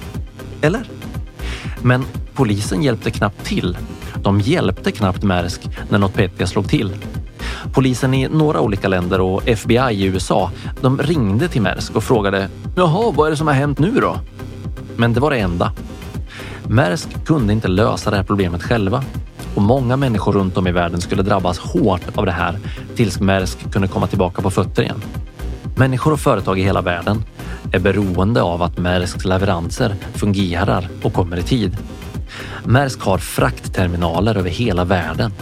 Eller? 0.60 0.99
Men 1.82 2.04
polisen 2.34 2.82
hjälpte 2.82 3.10
knappt 3.10 3.44
till. 3.44 3.76
De 4.22 4.40
hjälpte 4.40 4.92
knappt 4.92 5.22
Maersk 5.22 5.60
när 5.88 5.98
NotPetya 5.98 6.46
slog 6.46 6.68
till. 6.68 6.92
Polisen 7.72 8.14
i 8.14 8.28
några 8.28 8.60
olika 8.60 8.88
länder 8.88 9.20
och 9.20 9.48
FBI 9.48 9.90
i 9.90 10.04
USA, 10.04 10.50
de 10.80 10.98
ringde 10.98 11.48
till 11.48 11.62
Maersk 11.62 11.96
och 11.96 12.04
frågade 12.04 12.48
“Jaha, 12.76 13.12
vad 13.16 13.26
är 13.26 13.30
det 13.30 13.36
som 13.36 13.46
har 13.46 13.54
hänt 13.54 13.78
nu 13.78 13.90
då?” 13.90 14.16
Men 14.96 15.12
det 15.12 15.20
var 15.20 15.30
det 15.30 15.38
enda. 15.38 15.72
Maersk 16.66 17.24
kunde 17.24 17.52
inte 17.52 17.68
lösa 17.68 18.10
det 18.10 18.16
här 18.16 18.24
problemet 18.24 18.62
själva 18.62 19.04
och 19.54 19.62
många 19.62 19.96
människor 19.96 20.32
runt 20.32 20.56
om 20.56 20.66
i 20.66 20.72
världen 20.72 21.00
skulle 21.00 21.22
drabbas 21.22 21.58
hårt 21.58 22.02
av 22.14 22.26
det 22.26 22.32
här 22.32 22.58
tills 22.96 23.20
Maersk 23.20 23.72
kunde 23.72 23.88
komma 23.88 24.06
tillbaka 24.06 24.42
på 24.42 24.50
fötter 24.50 24.82
igen. 24.82 25.02
Människor 25.76 26.12
och 26.12 26.20
företag 26.20 26.58
i 26.58 26.62
hela 26.62 26.80
världen 26.80 27.24
är 27.72 27.78
beroende 27.78 28.42
av 28.42 28.62
att 28.62 28.78
Maersks 28.78 29.24
leveranser 29.24 29.94
fungerar 30.14 30.88
och 31.02 31.12
kommer 31.12 31.36
i 31.36 31.42
tid. 31.42 31.76
Maersk 32.64 33.00
har 33.00 33.18
fraktterminaler 33.18 34.34
över 34.34 34.50
hela 34.50 34.84
världen 34.84 35.32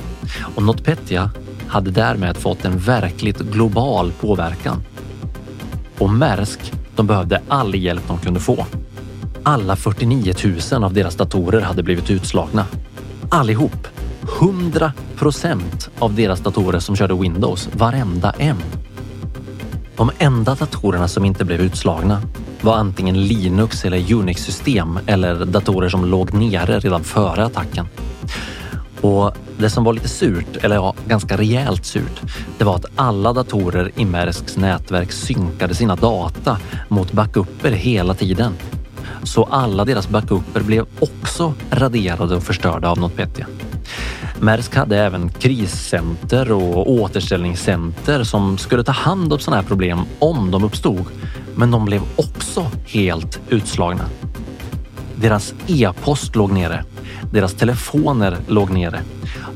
och 0.55 0.63
NotPetya 0.63 1.31
hade 1.69 1.91
därmed 1.91 2.37
fått 2.37 2.65
en 2.65 2.79
verkligt 2.79 3.39
global 3.39 4.13
påverkan. 4.21 4.83
Och 5.99 6.11
Maersk, 6.11 6.73
de 6.97 7.07
behövde 7.07 7.41
all 7.49 7.75
hjälp 7.75 8.03
de 8.09 8.19
kunde 8.19 8.41
få. 8.41 8.67
Alla 9.43 9.77
49 9.77 10.35
000 10.73 10.85
av 10.85 10.93
deras 10.93 11.17
datorer 11.17 11.61
hade 11.61 11.83
blivit 11.83 12.11
utslagna. 12.11 12.67
Allihop. 13.29 13.87
100 14.41 14.93
procent 15.17 15.91
av 15.99 16.15
deras 16.15 16.41
datorer 16.41 16.79
som 16.79 16.97
körde 16.97 17.15
Windows, 17.15 17.69
varenda 17.73 18.35
en. 18.39 18.57
De 19.99 20.11
enda 20.19 20.55
datorerna 20.55 21.09
som 21.09 21.25
inte 21.25 21.45
blev 21.45 21.61
utslagna 21.61 22.23
var 22.61 22.76
antingen 22.76 23.26
Linux 23.26 23.85
eller 23.85 24.12
Unix-system 24.12 24.99
eller 25.07 25.45
datorer 25.45 25.88
som 25.88 26.05
låg 26.05 26.35
nere 26.35 26.78
redan 26.78 27.05
före 27.05 27.45
attacken. 27.45 27.87
Och 29.00 29.33
det 29.59 29.71
som 29.71 29.85
var 29.85 29.93
lite 29.93 30.09
surt, 30.09 30.57
eller 30.62 30.76
ja, 30.76 30.95
ganska 31.07 31.37
rejält 31.37 31.87
surt, 31.87 32.21
det 32.59 32.64
var 32.64 32.76
att 32.76 32.85
alla 32.97 33.33
datorer 33.33 33.90
i 33.97 34.05
Mersks 34.05 34.57
nätverk 34.57 35.12
synkade 35.12 35.75
sina 35.75 35.97
data 35.97 36.59
mot 36.88 37.12
backuper 37.12 37.71
hela 37.71 38.14
tiden. 38.14 38.52
Så 39.23 39.45
alla 39.45 39.85
deras 39.85 40.09
backuper 40.09 40.61
blev 40.61 40.87
också 41.00 41.55
raderade 41.71 42.37
och 42.37 42.43
förstörda 42.43 42.90
av 42.90 42.99
NotPetya. 42.99 43.47
Maersk 44.40 44.75
hade 44.75 44.99
även 44.99 45.28
kriscenter 45.28 46.52
och 46.52 46.90
återställningscenter 46.90 48.25
som 48.25 48.59
skulle 48.59 48.85
ta 48.85 48.92
hand 48.92 49.33
om 49.33 49.38
sådana 49.38 49.62
här 49.62 49.68
problem 49.68 50.00
om 50.18 50.50
de 50.50 50.64
uppstod. 50.64 51.04
Men 51.57 51.71
de 51.71 51.85
blev 51.85 52.02
också 52.16 52.71
helt 52.87 53.40
utslagna. 53.49 54.04
Deras 55.16 55.54
e-post 55.66 56.37
låg 56.37 56.52
nere. 56.52 56.85
Deras 57.33 57.54
telefoner 57.54 58.37
låg 58.49 58.71
nere. 58.71 59.02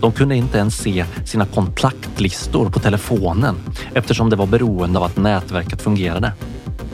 De 0.01 0.13
kunde 0.13 0.37
inte 0.37 0.59
ens 0.59 0.79
se 0.79 1.05
sina 1.25 1.47
kontaktlistor 1.47 2.71
på 2.71 2.81
telefonen 2.81 3.57
eftersom 3.95 4.31
det 4.31 4.37
var 4.37 4.47
beroende 4.47 4.99
av 4.99 5.05
att 5.05 5.17
nätverket 5.17 5.83
fungerade. 5.83 6.33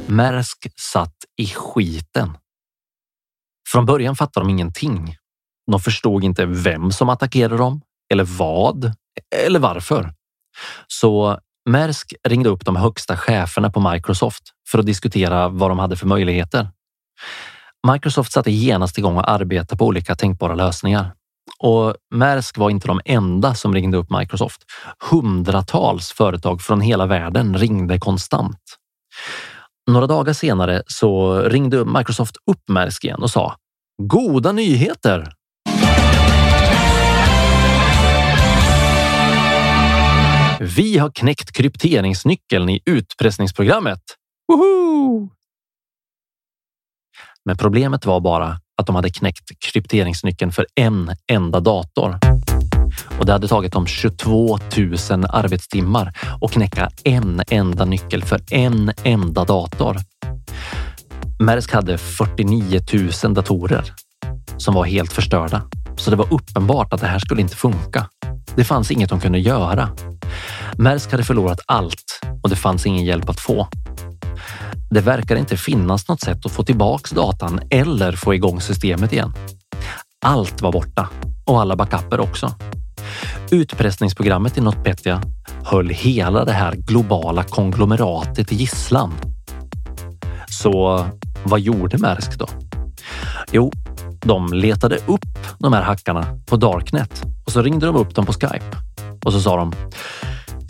Maersk 0.07 0.73
satt 0.93 1.17
i 1.37 1.47
skiten. 1.47 2.31
Från 3.73 3.87
början 3.87 4.17
fattade 4.17 4.47
de 4.47 4.51
ingenting. 4.51 5.17
De 5.71 5.81
förstod 5.81 6.25
inte 6.25 6.47
vem 6.47 6.93
som 6.93 7.09
attackerade 7.09 7.57
dem 7.57 7.81
eller 8.13 8.25
vad 8.25 8.93
eller 9.47 9.61
varför. 9.61 10.13
Så 10.87 11.39
Maersk 11.69 12.15
ringde 12.29 12.49
upp 12.49 12.65
de 12.65 12.77
högsta 12.77 13.17
cheferna 13.17 13.71
på 13.71 13.81
Microsoft 13.81 14.43
för 14.71 14.79
att 14.79 14.87
diskutera 14.87 15.49
vad 15.49 15.71
de 15.71 15.79
hade 15.79 15.97
för 15.97 16.07
möjligheter. 16.07 16.69
Microsoft 17.93 18.33
satte 18.33 18.51
genast 18.51 18.99
igång 18.99 19.17
och 19.17 19.31
arbeta 19.31 19.77
på 19.77 19.87
olika 19.87 20.15
tänkbara 20.15 20.55
lösningar. 20.55 21.13
Och 21.59 21.95
Maersk 22.15 22.59
var 22.59 22.71
inte 22.71 22.89
de 22.89 23.01
enda 23.05 23.55
som 23.55 23.75
ringde 23.75 23.97
upp 23.97 24.11
Microsoft. 24.11 24.63
Hundratals 25.11 26.13
företag 26.13 26.61
från 26.63 26.81
hela 26.81 27.07
världen 27.07 27.59
ringde 27.59 27.99
konstant. 27.99 28.61
Några 29.91 30.07
dagar 30.07 30.33
senare 30.33 30.83
så 30.87 31.41
ringde 31.43 31.85
Microsoft 31.85 32.37
upp 32.51 32.69
Maersk 32.69 33.05
igen 33.05 33.23
och 33.23 33.31
sa 33.31 33.57
Goda 34.03 34.53
nyheter! 34.53 35.33
Vi 40.61 40.99
har 40.99 41.11
knäckt 41.11 41.53
krypteringsnyckeln 41.53 42.69
i 42.69 42.81
utpressningsprogrammet. 42.85 44.01
Woho! 44.53 45.29
Men 47.45 47.57
problemet 47.57 48.07
var 48.07 48.21
bara 48.21 48.61
att 48.81 48.87
de 48.87 48.95
hade 48.95 49.11
knäckt 49.11 49.51
krypteringsnyckeln 49.61 50.53
för 50.53 50.67
en 50.75 51.11
enda 51.33 51.61
dator. 51.61 52.19
Och 53.19 53.27
det 53.27 53.33
hade 53.33 53.49
tagit 53.49 53.73
dem 53.73 53.87
22 53.87 54.59
000 55.11 55.25
arbetstimmar 55.31 56.13
att 56.41 56.53
knäcka 56.53 56.91
en 57.05 57.43
enda 57.51 57.85
nyckel 57.85 58.23
för 58.23 58.41
en 58.51 58.93
enda 59.05 59.45
dator. 59.45 59.97
Maersk 61.41 61.73
hade 61.73 61.99
49 61.99 62.81
000 63.25 63.35
datorer 63.35 63.95
som 64.57 64.75
var 64.75 64.85
helt 64.85 65.13
förstörda. 65.13 65.63
Så 65.97 66.11
det 66.11 66.17
var 66.17 66.35
uppenbart 66.35 66.93
att 66.93 67.01
det 67.01 67.07
här 67.07 67.19
skulle 67.19 67.41
inte 67.41 67.57
funka. 67.57 68.09
Det 68.57 68.65
fanns 68.65 68.91
inget 68.91 69.11
de 69.11 69.21
kunde 69.21 69.39
göra. 69.39 69.91
Maersk 70.77 71.11
hade 71.11 71.25
förlorat 71.25 71.61
allt 71.67 72.21
och 72.43 72.49
det 72.49 72.57
fanns 72.57 72.87
ingen 72.87 73.05
hjälp 73.05 73.29
att 73.29 73.41
få. 73.41 73.69
Det 74.91 75.01
verkar 75.01 75.37
inte 75.37 75.57
finnas 75.57 76.09
något 76.09 76.21
sätt 76.21 76.47
att 76.47 76.53
få 76.53 76.63
tillbaks 76.63 77.11
datan 77.11 77.61
eller 77.71 78.13
få 78.13 78.35
igång 78.35 78.61
systemet 78.61 79.13
igen. 79.13 79.33
Allt 80.25 80.63
var 80.63 80.73
borta 80.73 81.09
och 81.47 81.61
alla 81.61 81.77
backuper 81.77 82.21
också. 82.21 82.55
Utpressningsprogrammet 83.51 84.59
i 84.59 84.61
NotPetya 84.61 85.23
höll 85.65 85.89
hela 85.89 86.45
det 86.45 86.53
här 86.53 86.73
globala 86.73 87.43
konglomeratet 87.43 88.53
i 88.53 88.55
gisslan. 88.55 89.13
Så 90.49 91.07
vad 91.45 91.61
gjorde 91.61 91.99
Maersk 91.99 92.39
då? 92.39 92.49
Jo, 93.53 93.73
de 94.21 94.53
letade 94.53 94.97
upp 94.97 95.59
de 95.59 95.73
här 95.73 95.83
hackarna 95.83 96.39
på 96.47 96.57
Darknet 96.57 97.23
och 97.47 97.53
så 97.53 97.63
ringde 97.63 97.87
de 97.87 97.97
upp 97.97 98.15
dem 98.15 98.27
på 98.27 98.33
Skype 98.33 98.77
och 99.25 99.33
så 99.33 99.41
sa 99.41 99.57
de 99.57 99.73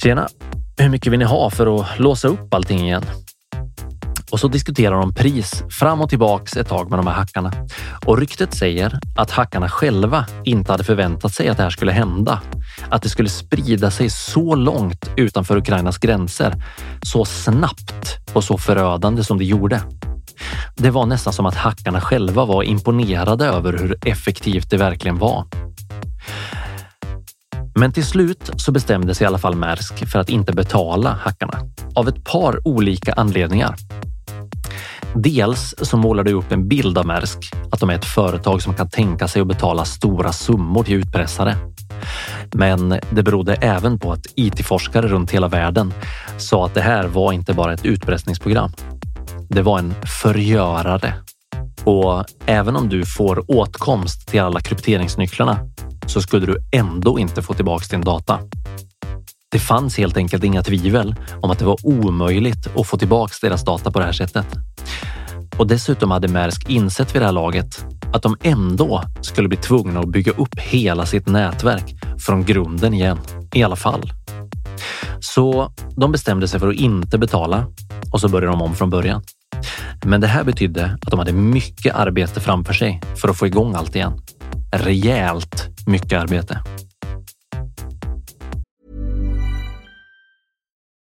Tjena! 0.02 0.28
Hur 0.76 0.88
mycket 0.88 1.12
vill 1.12 1.18
ni 1.18 1.24
ha 1.24 1.50
för 1.50 1.80
att 1.80 1.98
låsa 1.98 2.28
upp 2.28 2.54
allting 2.54 2.80
igen? 2.80 3.04
Och 4.30 4.40
så 4.40 4.48
diskuterar 4.48 4.94
de 4.94 5.14
pris 5.14 5.62
fram 5.70 6.00
och 6.00 6.08
tillbaks 6.08 6.56
ett 6.56 6.68
tag 6.68 6.90
med 6.90 6.98
de 6.98 7.06
här 7.06 7.14
hackarna. 7.14 7.52
Och 8.06 8.18
ryktet 8.18 8.54
säger 8.54 8.98
att 9.16 9.30
hackarna 9.30 9.68
själva 9.68 10.26
inte 10.44 10.72
hade 10.72 10.84
förväntat 10.84 11.32
sig 11.32 11.48
att 11.48 11.56
det 11.56 11.62
här 11.62 11.70
skulle 11.70 11.92
hända. 11.92 12.42
Att 12.90 13.02
det 13.02 13.08
skulle 13.08 13.28
sprida 13.28 13.90
sig 13.90 14.11
så 14.11 14.54
långt 14.54 15.11
utanför 15.16 15.56
Ukrainas 15.56 15.98
gränser, 15.98 16.62
så 17.02 17.24
snabbt 17.24 18.18
och 18.32 18.44
så 18.44 18.58
förödande 18.58 19.24
som 19.24 19.38
det 19.38 19.44
gjorde. 19.44 19.80
Det 20.76 20.90
var 20.90 21.06
nästan 21.06 21.32
som 21.32 21.46
att 21.46 21.56
hackarna 21.56 22.00
själva 22.00 22.44
var 22.44 22.62
imponerade 22.62 23.46
över 23.46 23.72
hur 23.72 23.98
effektivt 24.06 24.70
det 24.70 24.76
verkligen 24.76 25.18
var. 25.18 25.44
Men 27.79 27.93
till 27.93 28.05
slut 28.05 28.51
så 28.57 28.73
bestämde 28.73 29.14
sig 29.14 29.25
i 29.25 29.29
alla 29.29 29.38
fall 29.38 29.55
Maersk 29.55 30.09
för 30.09 30.19
att 30.19 30.29
inte 30.29 30.53
betala 30.53 31.19
hackarna 31.23 31.59
av 31.95 32.09
ett 32.09 32.25
par 32.25 32.69
olika 32.69 33.12
anledningar. 33.12 33.77
Dels 35.14 35.75
så 35.83 35.97
målar 35.97 36.25
du 36.25 36.33
upp 36.33 36.53
en 36.53 36.69
bild 36.69 36.99
av 36.99 37.07
Maersk, 37.07 37.38
att 37.73 37.81
de 37.81 37.91
är 37.91 37.95
ett 37.95 38.05
företag 38.05 38.62
som 38.62 38.75
kan 38.75 38.91
tänka 38.91 39.29
sig 39.29 39.43
att 39.43 39.49
betala 39.49 39.85
stora 39.85 40.33
summor 40.33 40.85
till 40.85 40.95
utpressare. 40.95 41.57
Men 42.55 43.01
det 43.11 43.23
berodde 43.23 43.55
även 43.55 43.99
på 43.99 44.12
att 44.12 44.27
IT-forskare 44.35 45.09
runt 45.09 45.31
hela 45.31 45.49
världen 45.49 45.93
sa 46.38 46.67
att 46.67 46.75
det 46.75 46.81
här 46.81 47.07
var 47.07 47.33
inte 47.33 47.55
bara 47.55 47.73
ett 47.73 47.85
utpressningsprogram. 47.85 48.73
Det 49.49 49.62
var 49.62 49.79
en 49.79 49.95
förgörare. 50.23 51.14
Och 51.85 52.25
även 52.47 52.77
om 52.77 52.88
du 52.88 53.07
får 53.07 53.45
åtkomst 53.51 54.29
till 54.29 54.41
alla 54.41 54.61
krypteringsnycklarna 54.61 55.59
så 56.09 56.23
skulle 56.23 56.47
du 56.47 56.57
ändå 56.73 57.18
inte 57.18 57.42
få 57.42 57.55
tillbaka 57.55 57.85
din 57.90 58.01
data. 58.01 58.40
Det 59.51 59.59
fanns 59.59 59.99
helt 59.99 60.16
enkelt 60.16 60.44
inga 60.44 60.62
tvivel 60.62 61.14
om 61.42 61.51
att 61.51 61.59
det 61.59 61.64
var 61.64 61.77
omöjligt 61.83 62.77
att 62.77 62.87
få 62.87 62.97
tillbaka 62.99 63.35
deras 63.42 63.64
data 63.64 63.90
på 63.90 63.99
det 63.99 64.05
här 64.05 64.12
sättet. 64.12 64.47
Och 65.59 65.66
dessutom 65.66 66.11
hade 66.11 66.29
Maersk 66.29 66.71
insett 66.71 67.14
vid 67.14 67.23
det 67.23 67.27
här 67.27 67.33
laget 67.33 67.85
att 68.12 68.23
de 68.23 68.37
ändå 68.42 69.03
skulle 69.21 69.49
bli 69.49 69.57
tvungna 69.57 70.01
att 70.01 70.09
bygga 70.09 70.33
upp 70.33 70.59
hela 70.59 71.07
sitt 71.07 71.27
nätverk 71.27 71.94
från 72.18 72.44
grunden 72.44 72.94
igen, 72.94 73.18
i 73.55 73.62
alla 73.62 73.77
fall. 73.77 74.12
Så 75.21 75.73
de 75.97 76.12
bestämde 76.12 76.49
sig 76.49 76.61
för 76.61 76.68
att 76.68 76.75
inte 76.75 77.18
betala 77.18 77.66
och 78.12 78.21
så 78.21 78.29
började 78.29 78.53
de 78.53 78.62
om 78.62 78.75
från 78.75 78.90
början. 78.90 79.23
Men 80.05 80.21
det 80.21 80.27
här 80.27 80.44
betydde 80.44 80.99
att 81.03 81.11
de 81.11 81.18
hade 81.18 81.33
mycket 81.33 81.94
arbete 81.94 82.40
framför 82.40 82.73
sig 82.73 83.01
för 83.16 83.29
att 83.29 83.38
få 83.38 83.47
igång 83.47 83.75
allt 83.75 83.97
igen. 83.97 84.21
Rejält 84.72 85.68
mycket 85.87 86.12
arbete. 86.12 86.62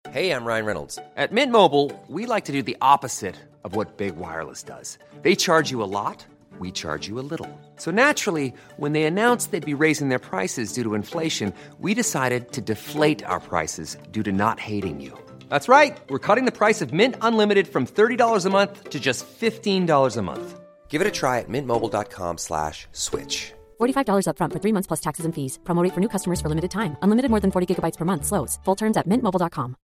Hej, 0.09 0.27
jag 0.27 0.47
Ryan 0.47 0.65
Reynolds. 0.65 0.95
På 0.95 1.27
Mint 1.31 1.51
Mobile, 1.51 1.99
we 2.07 2.35
like 2.35 2.45
to 2.45 2.53
do 2.53 2.61
the 2.61 2.75
opposite 2.81 3.35
of 3.63 3.75
what 3.75 3.97
Big 3.97 4.13
Wireless 4.15 4.63
does. 4.63 4.99
They 5.23 5.35
charge 5.35 5.71
you 5.71 5.83
a 5.83 6.05
lot. 6.05 6.27
we 6.59 6.71
charge 6.71 7.07
you 7.07 7.19
a 7.19 7.25
little. 7.31 7.49
So 7.75 7.91
naturally, 7.91 8.53
when 8.77 8.93
they 8.93 9.03
announced 9.03 9.51
they'd 9.51 9.77
be 9.77 9.83
raising 9.85 10.09
their 10.09 10.19
prices 10.19 10.73
due 10.73 10.83
to 10.83 10.93
inflation, 10.93 11.53
we 11.79 11.93
decided 11.93 12.51
to 12.53 12.61
deflate 12.61 13.23
our 13.25 13.39
prices 13.39 13.97
due 14.11 14.23
to 14.23 14.31
not 14.31 14.59
hating 14.59 15.01
you. 15.01 15.17
That's 15.49 15.67
right. 15.67 15.97
We're 16.09 16.25
cutting 16.27 16.45
the 16.45 16.51
price 16.51 16.81
of 16.81 16.93
Mint 16.93 17.15
Unlimited 17.21 17.67
from 17.67 17.85
$30 17.85 18.45
a 18.45 18.49
month 18.49 18.89
to 18.89 18.99
just 18.99 19.25
$15 19.39 20.17
a 20.17 20.21
month. 20.21 20.59
Give 20.89 20.99
it 21.01 21.07
a 21.07 21.11
try 21.11 21.39
at 21.39 21.49
mintmobile.com 21.49 22.39
slash 22.39 22.87
switch. 22.91 23.53
$45 23.79 24.25
upfront 24.29 24.53
for 24.53 24.59
three 24.59 24.73
months 24.73 24.87
plus 24.87 25.01
taxes 25.01 25.25
and 25.25 25.35
fees. 25.35 25.59
Promote 25.63 25.93
for 25.93 25.99
new 25.99 26.09
customers 26.09 26.41
for 26.41 26.49
limited 26.49 26.71
time. 26.71 26.97
Unlimited 27.03 27.29
more 27.29 27.41
than 27.41 27.51
40 27.51 27.67
gigabytes 27.75 27.97
per 27.97 28.05
month. 28.05 28.25
Slows. 28.25 28.57
Full 28.65 28.75
terms 28.75 28.97
at 28.97 29.07
mintmobile.com. 29.07 29.75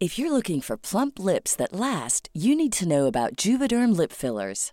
If 0.00 0.18
you're 0.18 0.32
looking 0.32 0.60
for 0.60 0.76
plump 0.76 1.20
lips 1.20 1.54
that 1.56 1.72
last, 1.72 2.28
you 2.34 2.56
need 2.56 2.72
to 2.72 2.88
know 2.88 3.06
about 3.06 3.36
Juvederm 3.36 3.96
lip 3.96 4.12
fillers. 4.12 4.72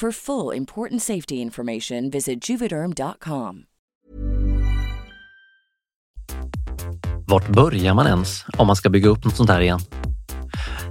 For 0.00 0.12
full 0.12 0.56
important 0.56 1.02
safety 1.02 1.34
information, 1.34 2.10
visit 2.10 2.50
juvederm.com. 2.50 3.64
Vart 7.26 7.48
börjar 7.48 7.94
man 7.94 8.06
ens 8.06 8.44
om 8.58 8.66
man 8.66 8.76
ska 8.76 8.90
bygga 8.90 9.08
upp 9.08 9.24
något 9.24 9.36
sånt 9.36 9.50
här 9.50 9.60
igen? 9.60 9.80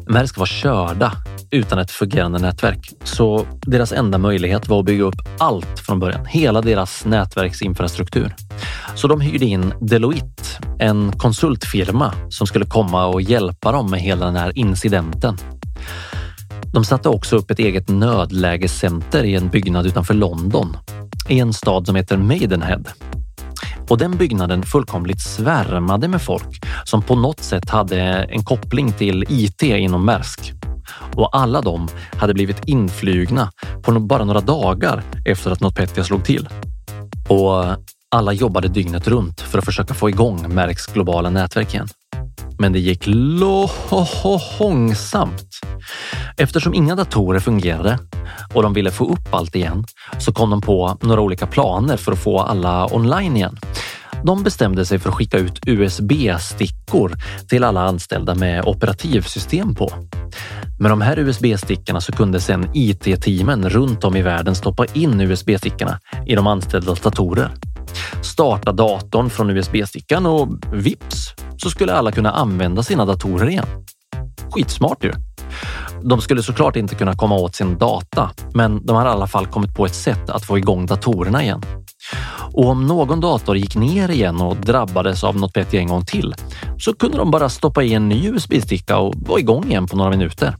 Maersk 0.10 0.38
var 0.38 0.45
körda 0.45 1.12
utan 1.52 1.80
ett 1.80 1.91
fungerande 1.91 2.39
nätverk, 2.39 2.93
så 3.04 3.45
deras 3.62 3.91
enda 3.91 4.17
möjlighet 4.17 4.67
var 4.67 4.80
att 4.80 4.86
bygga 4.86 5.04
upp 5.04 5.22
allt 5.39 5.80
från 5.80 6.00
början, 6.00 6.26
hela 6.26 6.62
deras 6.62 7.06
nätverksinfrastruktur. 7.06 8.36
Så 8.95 9.08
de 9.08 9.22
hyrde 9.22 9.45
in 9.45 9.74
Deloitte, 9.82 10.43
en 10.80 11.12
konsultfirma 11.12 12.13
som 12.30 12.48
skulle 12.48 12.65
komma 12.65 13.06
och 13.06 13.22
hjälpa 13.22 13.72
dem 13.72 13.91
med 13.91 14.00
hela 14.00 14.26
den 14.26 14.36
här 14.36 14.58
incidenten. 14.58 15.38
De 16.73 16.86
satte 16.86 17.10
också 17.10 17.36
upp 17.36 17.51
ett 17.51 17.60
eget 17.60 17.89
nödlägescenter 17.89 19.23
i 19.23 19.36
en 19.36 19.49
byggnad 19.49 19.86
utanför 19.86 20.13
London, 20.13 20.77
i 21.29 21.39
en 21.39 21.53
stad 21.53 21.86
som 21.86 21.95
heter 21.95 22.17
Maidenhead. 22.17 22.84
Och 23.89 23.97
den 23.97 24.17
byggnaden 24.17 24.63
fullkomligt 24.63 25.21
svärmade 25.21 26.08
med 26.08 26.21
folk 26.21 26.65
som 26.84 27.01
på 27.01 27.15
något 27.15 27.39
sätt 27.39 27.69
hade 27.69 28.01
en 28.03 28.43
koppling 28.43 28.91
till 28.91 29.25
IT 29.29 29.63
inom 29.63 30.05
Maersk. 30.05 30.53
Och 31.15 31.36
alla 31.38 31.62
de 31.62 31.88
hade 32.17 32.34
blivit 32.34 32.65
inflygna 32.65 33.51
på 33.84 33.99
bara 33.99 34.25
några 34.25 34.41
dagar 34.41 35.03
efter 35.25 35.51
att 35.51 35.60
NotPetya 35.60 36.03
slog 36.03 36.23
till. 36.23 36.49
Och 37.27 37.65
alla 38.12 38.34
jobbade 38.34 38.67
dygnet 38.67 39.08
runt 39.08 39.41
för 39.41 39.58
att 39.58 39.65
försöka 39.65 39.93
få 39.93 40.10
igång 40.10 40.55
Maerks 40.55 40.86
globala 40.86 41.29
nätverk 41.29 41.73
igen. 41.73 41.88
Men 42.60 42.74
det 42.74 42.80
gick 42.80 43.04
långsamt. 44.60 45.60
Eftersom 46.38 46.74
inga 46.74 46.95
datorer 46.95 47.39
fungerade 47.39 48.00
och 48.54 48.63
de 48.63 48.74
ville 48.74 48.91
få 48.91 49.06
upp 49.06 49.34
allt 49.34 49.56
igen 49.56 49.86
så 50.19 50.34
kom 50.34 50.50
de 50.50 50.62
på 50.62 50.98
några 51.02 51.22
olika 51.22 51.48
planer 51.48 51.98
för 51.98 52.12
att 52.12 52.24
få 52.24 52.39
alla 52.39 52.93
online 52.93 53.38
igen. 53.38 53.58
De 54.24 54.43
bestämde 54.43 54.86
sig 54.86 55.00
för 55.00 55.10
att 55.10 55.15
skicka 55.15 55.38
ut 55.38 55.60
USB-stickor 55.67 57.15
till 57.50 57.63
alla 57.63 57.82
anställda 57.82 58.36
med 58.36 58.65
operativsystem 58.65 59.76
på. 59.76 59.91
Med 60.80 60.91
de 60.91 61.02
här 61.02 61.19
USB-stickorna 61.19 62.02
så 62.02 62.12
kunde 62.12 62.39
sedan 62.39 62.72
IT-teamen 62.74 63.69
runt 63.69 64.04
om 64.04 64.15
i 64.15 64.22
världen 64.22 64.56
stoppa 64.56 64.86
in 64.93 65.22
USB-stickorna 65.22 66.00
i 66.28 66.36
de 66.36 66.48
anställdas 66.48 67.00
datorer. 67.00 67.52
Starta 68.22 68.72
datorn 68.72 69.30
från 69.30 69.50
USB-stickan 69.50 70.26
och 70.26 70.50
vips 70.74 71.36
så 71.62 71.69
skulle 71.69 71.93
alla 71.93 72.12
kunna 72.12 72.32
använda 72.32 72.84
sina 72.84 73.06
datorer 73.06 73.50
igen. 73.50 73.65
Skitsmart 74.52 75.04
ju! 75.04 75.13
De 76.04 76.22
skulle 76.22 76.43
såklart 76.43 76.76
inte 76.76 76.95
kunna 76.95 77.13
komma 77.13 77.36
åt 77.36 77.56
sin 77.56 77.78
data, 77.78 78.32
men 78.54 78.86
de 78.86 78.95
har 78.95 79.06
i 79.06 79.10
alla 79.10 79.28
fall 79.28 79.48
kommit 79.48 79.76
på 79.76 79.86
ett 79.86 79.95
sätt 79.95 80.30
att 80.30 80.45
få 80.45 80.58
igång 80.58 80.86
datorerna 80.86 81.43
igen. 81.43 81.62
Och 82.54 82.65
om 82.65 82.88
någon 82.88 83.19
dator 83.19 83.58
gick 83.58 83.76
ner 83.76 84.12
igen 84.12 84.41
och 84.41 84.56
drabbades 84.56 85.24
av 85.24 85.38
något 85.38 85.54
bättre 85.54 85.78
en 85.78 85.88
gång 85.88 86.06
till 86.06 86.36
så 86.78 86.93
kunde 86.93 87.17
de 87.17 87.32
bara 87.32 87.50
stoppa 87.50 87.84
i 87.84 87.93
en 87.93 88.10
ny 88.10 88.30
USB-sticka 88.30 88.98
och 88.98 89.13
vara 89.15 89.39
igång 89.39 89.65
igen 89.65 89.88
på 89.88 89.98
några 89.98 90.10
minuter. 90.10 90.56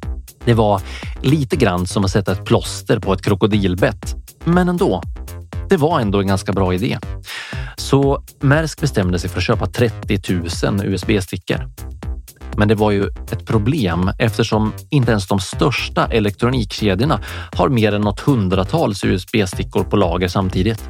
Det 0.46 0.54
var 0.54 0.82
lite 1.22 1.56
grann 1.56 1.88
som 1.88 2.06
att 2.06 2.12
sätta 2.12 2.32
ett 2.32 2.46
plåster 2.46 3.00
på 3.00 3.14
ett 3.14 3.22
krokodilbett, 3.22 4.16
men 4.46 4.70
ändå. 4.70 5.02
Det 5.70 5.78
var 5.78 6.00
ändå 6.00 6.22
en 6.22 6.28
ganska 6.28 6.52
bra 6.52 6.74
idé. 6.74 6.98
Så 7.78 8.24
Maersk 8.42 8.82
bestämde 8.82 9.20
sig 9.20 9.30
för 9.30 9.38
att 9.38 9.44
köpa 9.44 9.66
30 9.66 10.20
000 10.64 10.86
USB-stickor. 10.86 11.70
Men 12.58 12.68
det 12.68 12.76
var 12.76 12.92
ju 12.92 13.08
ett 13.08 13.46
problem 13.46 14.12
eftersom 14.20 14.74
inte 14.90 15.12
ens 15.12 15.28
de 15.28 15.40
största 15.40 16.08
elektronikkedjorna 16.08 17.22
har 17.56 17.70
mer 17.70 17.94
än 17.94 18.02
något 18.02 18.20
hundratals 18.20 19.04
USB-stickor 19.04 19.84
på 19.84 19.96
lager 19.96 20.28
samtidigt. 20.28 20.90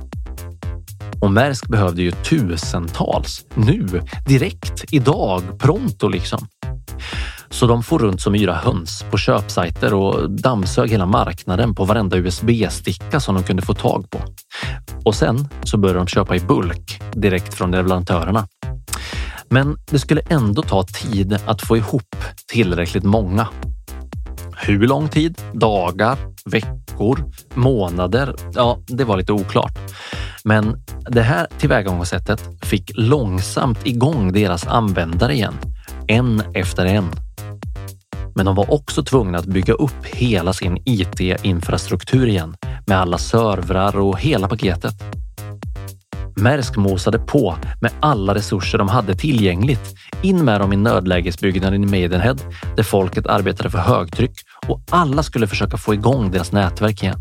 Och 1.22 1.32
Maersk 1.32 1.68
behövde 1.68 2.02
ju 2.02 2.12
tusentals 2.12 3.46
nu, 3.56 3.88
direkt, 4.28 4.86
idag, 4.92 5.60
pronto 5.60 6.08
liksom. 6.08 6.48
Så 7.52 7.68
de 7.68 7.84
får 7.84 8.00
runt 8.00 8.22
som 8.22 8.36
yra 8.36 8.54
höns 8.56 9.06
på 9.12 9.18
köpsajter 9.18 9.94
och 9.94 10.30
dammsög 10.32 10.90
hela 10.90 11.06
marknaden 11.06 11.76
på 11.76 11.86
varenda 11.86 12.18
USB-sticka 12.18 13.20
som 13.20 13.36
de 13.36 13.44
kunde 13.44 13.62
få 13.62 13.74
tag 13.74 14.10
på. 14.10 14.20
Och 15.06 15.16
sen 15.16 15.48
så 15.64 15.78
började 15.78 16.00
de 16.00 16.08
köpa 16.08 16.36
i 16.36 16.40
bulk 16.40 17.02
direkt 17.14 17.54
från 17.54 17.72
leverantörerna. 17.72 18.48
Men 19.50 19.78
det 19.90 20.00
skulle 20.00 20.22
ändå 20.30 20.62
ta 20.62 20.84
tid 20.84 21.40
att 21.46 21.62
få 21.62 21.78
ihop 21.78 22.16
tillräckligt 22.52 23.04
många. 23.04 23.48
Hur 24.58 24.88
lång 24.88 25.10
tid? 25.10 25.42
Dagar? 25.54 26.18
Veckor? 26.46 27.32
Månader? 27.54 28.36
Ja, 28.54 28.80
det 28.88 29.04
var 29.04 29.18
lite 29.18 29.34
oklart. 29.34 29.80
Men 30.44 30.84
det 31.10 31.22
här 31.22 31.48
tillvägagångssättet 31.60 32.50
fick 32.62 32.92
långsamt 32.96 33.88
igång 33.88 34.34
deras 34.34 34.68
användare 34.68 35.34
igen, 35.34 35.54
en 36.08 36.44
efter 36.54 36.86
en. 36.86 37.10
Men 38.40 38.46
de 38.46 38.56
var 38.56 38.74
också 38.74 39.04
tvungna 39.04 39.38
att 39.38 39.46
bygga 39.46 39.74
upp 39.74 40.06
hela 40.06 40.54
sin 40.54 40.78
IT-infrastruktur 40.86 42.28
igen 42.28 42.56
med 42.88 43.00
alla 43.00 43.18
servrar 43.18 44.00
och 44.00 44.20
hela 44.20 44.48
paketet. 44.48 44.94
Maersk 46.36 46.78
mosade 46.78 47.20
på 47.20 47.56
med 47.82 47.92
alla 48.00 48.36
resurser 48.36 48.78
de 48.78 48.88
hade 48.88 49.16
tillgängligt 49.16 49.96
in 50.22 50.46
med 50.46 50.62
dem 50.62 50.74
i 50.74 50.76
nödlägesbyggnaden 50.76 51.84
i 51.84 51.88
Maidenhead 51.88 52.36
där 52.76 52.84
folket 52.84 53.28
arbetade 53.28 53.70
för 53.70 53.78
högtryck 53.78 54.34
och 54.68 54.82
alla 54.90 55.24
skulle 55.24 55.48
försöka 55.48 55.78
få 55.78 55.94
igång 55.94 56.32
deras 56.32 56.52
nätverk 56.52 57.04
igen. 57.04 57.20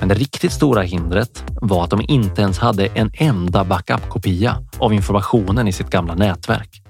Men 0.00 0.08
det 0.08 0.14
riktigt 0.14 0.52
stora 0.52 0.82
hindret 0.82 1.44
var 1.60 1.84
att 1.84 1.90
de 1.90 2.00
inte 2.08 2.42
ens 2.42 2.58
hade 2.58 2.86
en 2.86 3.10
enda 3.14 3.64
backup-kopia 3.64 4.56
av 4.78 4.94
informationen 4.94 5.68
i 5.68 5.72
sitt 5.72 5.90
gamla 5.90 6.14
nätverk. 6.14 6.82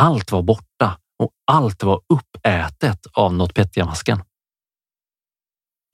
Allt 0.00 0.32
var 0.32 0.42
borta 0.42 0.96
och 1.18 1.30
allt 1.52 1.82
var 1.82 2.00
uppätet 2.14 3.06
av 3.12 3.34
NotPetya-masken. 3.34 4.22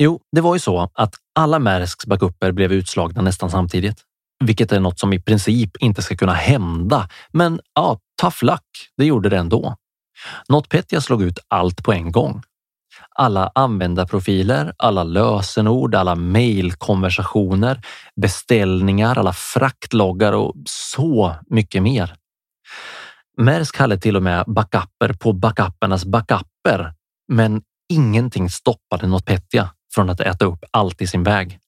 Jo, 0.02 0.20
det 0.32 0.40
var 0.40 0.54
ju 0.54 0.61
så 0.61 0.90
att 0.94 1.14
alla 1.35 1.58
Märsks 1.58 2.06
backuper 2.06 2.52
blev 2.52 2.72
utslagna 2.72 3.22
nästan 3.22 3.50
samtidigt, 3.50 4.02
vilket 4.44 4.72
är 4.72 4.80
något 4.80 4.98
som 5.00 5.12
i 5.12 5.20
princip 5.20 5.76
inte 5.76 6.02
ska 6.02 6.16
kunna 6.16 6.32
hända. 6.35 7.08
Men 7.32 7.61
ja, 7.74 7.98
tough 8.20 8.44
luck, 8.44 8.90
det 8.96 9.04
gjorde 9.04 9.28
det 9.28 9.38
ändå. 9.38 9.76
NotPetya 10.48 11.00
slog 11.00 11.22
ut 11.22 11.38
allt 11.48 11.85
på 11.85 11.92
en 11.92 12.12
gång. 12.12 12.42
alla 13.16 13.52
användarprofiler, 13.54 14.74
alla 14.78 15.04
lösenord, 15.04 15.94
alla 15.94 16.14
mejlkonversationer, 16.14 17.80
beställningar, 18.16 19.18
alla 19.18 19.32
fraktloggar 19.32 20.32
och 20.32 20.54
så 20.68 21.35
mycket 21.46 21.82
mer. 21.82 22.14
Maersk 23.38 23.78
hade 23.78 23.98
till 23.98 24.16
och 24.16 24.22
med 24.22 24.44
backuper 24.46 25.12
på 25.12 25.32
backupernas 25.32 26.04
backuper, 26.04 26.92
men 27.32 27.62
ingenting 27.92 28.50
stoppade 28.50 29.06
NotPetya 29.06 29.70
från 29.94 30.10
att 30.10 30.20
äta 30.20 30.44
upp 30.44 30.64
allt 30.70 31.02
i 31.02 31.06
sin 31.06 31.22
väg. 31.22 31.58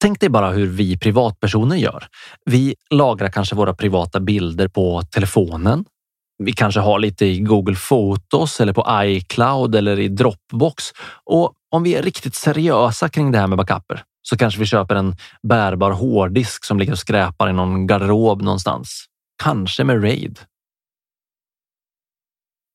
Tänk 0.00 0.20
dig 0.20 0.28
bara 0.28 0.50
hur 0.50 0.66
vi 0.66 0.98
privatpersoner 0.98 1.76
gör. 1.76 2.06
Vi 2.44 2.74
lagrar 2.90 3.28
kanske 3.28 3.54
våra 3.54 3.74
privata 3.74 4.20
bilder 4.20 4.68
på 4.68 5.02
telefonen. 5.02 5.84
Vi 6.44 6.52
kanske 6.52 6.80
har 6.80 6.98
lite 6.98 7.26
i 7.26 7.40
Google 7.40 7.76
Fotos 7.76 8.60
eller 8.60 8.72
på 8.72 8.86
iCloud 9.04 9.74
eller 9.74 10.00
i 10.00 10.08
Dropbox. 10.08 10.84
Och 11.24 11.52
om 11.70 11.82
vi 11.82 11.94
är 11.94 12.02
riktigt 12.02 12.34
seriösa 12.34 13.08
kring 13.08 13.32
det 13.32 13.38
här 13.38 13.46
med 13.46 13.58
backuper 13.58 14.02
så 14.22 14.36
kanske 14.36 14.60
vi 14.60 14.66
köper 14.66 14.94
en 14.94 15.16
bärbar 15.42 15.90
hårddisk 15.90 16.64
som 16.64 16.78
ligger 16.78 16.92
och 16.92 16.98
skräpar 16.98 17.50
i 17.50 17.52
någon 17.52 17.86
garderob 17.86 18.42
någonstans. 18.42 19.04
Kanske 19.42 19.84
med 19.84 20.04
RAID. 20.04 20.38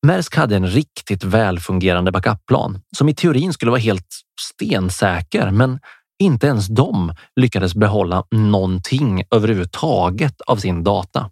Maersk 0.04 0.36
hade 0.36 0.56
en 0.56 0.66
riktigt 0.66 1.24
välfungerande 1.24 2.12
backupplan 2.12 2.80
som 2.96 3.08
i 3.08 3.14
teorin 3.14 3.52
skulle 3.52 3.70
vara 3.70 3.80
helt 3.80 4.06
stensäker, 4.40 5.50
men 5.50 5.80
inte 6.22 6.46
ens 6.46 6.66
de 6.66 7.14
lyckades 7.40 7.74
behålla 7.74 8.24
någonting 8.30 9.22
överhuvudtaget 9.30 10.40
av 10.40 10.56
sin 10.56 10.84
data. 10.84 11.30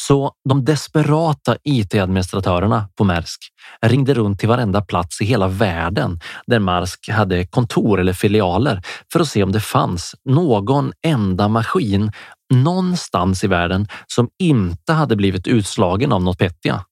Så 0.00 0.32
de 0.48 0.64
desperata 0.64 1.56
IT-administratörerna 1.64 2.88
på 2.98 3.04
Maersk 3.04 3.40
ringde 3.82 4.14
runt 4.14 4.40
till 4.40 4.48
varenda 4.48 4.80
plats 4.80 5.20
i 5.20 5.24
hela 5.24 5.48
världen 5.48 6.20
där 6.46 6.58
Maersk 6.58 7.08
hade 7.08 7.46
kontor 7.46 8.00
eller 8.00 8.12
filialer 8.12 8.82
för 9.12 9.20
att 9.20 9.28
se 9.28 9.42
om 9.42 9.52
det 9.52 9.60
fanns 9.60 10.14
någon 10.24 10.92
enda 11.06 11.48
maskin 11.48 12.12
någonstans 12.54 13.44
i 13.44 13.46
världen 13.46 13.88
som 14.06 14.28
inte 14.38 14.92
hade 14.92 15.16
blivit 15.16 15.46
utslagen 15.46 16.12
av 16.12 16.22
NotPetya 16.22 16.84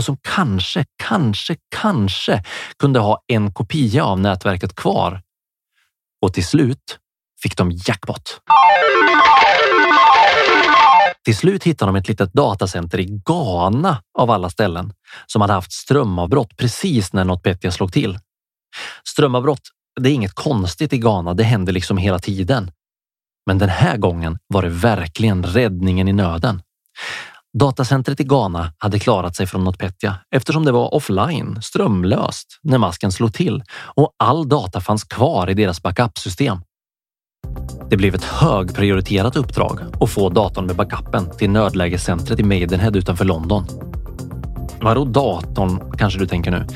och 0.00 0.04
som 0.04 0.16
kanske, 0.22 0.84
kanske, 1.02 1.56
kanske 1.76 2.44
kunde 2.78 3.00
ha 3.00 3.22
en 3.26 3.52
kopia 3.52 4.04
av 4.04 4.20
nätverket 4.20 4.74
kvar. 4.74 5.22
Och 6.22 6.34
till 6.34 6.46
slut 6.46 6.98
fick 7.42 7.56
de 7.56 7.70
jackpot. 7.70 8.40
Till 11.24 11.36
slut 11.36 11.64
hittade 11.64 11.92
de 11.92 11.96
ett 11.96 12.08
litet 12.08 12.32
datacenter 12.32 13.00
i 13.00 13.20
Ghana 13.26 14.02
av 14.18 14.30
alla 14.30 14.50
ställen 14.50 14.92
som 15.26 15.40
hade 15.40 15.52
haft 15.52 15.72
strömavbrott 15.72 16.56
precis 16.56 17.12
när 17.12 17.24
NotPetya 17.24 17.70
slog 17.70 17.92
till. 17.92 18.18
Strömavbrott, 19.08 19.62
det 20.00 20.10
är 20.10 20.14
inget 20.14 20.34
konstigt 20.34 20.92
i 20.92 20.98
Ghana. 20.98 21.34
Det 21.34 21.44
händer 21.44 21.72
liksom 21.72 21.98
hela 21.98 22.18
tiden. 22.18 22.70
Men 23.46 23.58
den 23.58 23.68
här 23.68 23.96
gången 23.96 24.38
var 24.46 24.62
det 24.62 24.68
verkligen 24.68 25.44
räddningen 25.44 26.08
i 26.08 26.12
nöden. 26.12 26.62
Datacentret 27.58 28.20
i 28.20 28.24
Ghana 28.24 28.72
hade 28.78 28.98
klarat 28.98 29.36
sig 29.36 29.46
från 29.46 29.64
NotPetya 29.64 30.16
eftersom 30.34 30.64
det 30.64 30.72
var 30.72 30.94
offline, 30.94 31.58
strömlöst, 31.62 32.58
när 32.62 32.78
masken 32.78 33.12
slog 33.12 33.34
till 33.34 33.62
och 33.94 34.14
all 34.18 34.48
data 34.48 34.80
fanns 34.80 35.04
kvar 35.04 35.50
i 35.50 35.54
deras 35.54 35.82
backupsystem. 35.82 36.58
Det 37.90 37.96
blev 37.96 38.14
ett 38.14 38.24
högprioriterat 38.24 39.36
uppdrag 39.36 39.80
att 40.00 40.10
få 40.10 40.28
datorn 40.28 40.66
med 40.66 40.76
backupen 40.76 41.30
till 41.38 41.50
nödlägescentret 41.50 42.40
i 42.40 42.42
Maidenhead 42.42 42.96
utanför 42.96 43.24
London. 43.24 43.66
Vadå 44.80 45.04
datorn, 45.04 45.92
kanske 45.98 46.18
du 46.18 46.26
tänker 46.26 46.50
nu? 46.50 46.66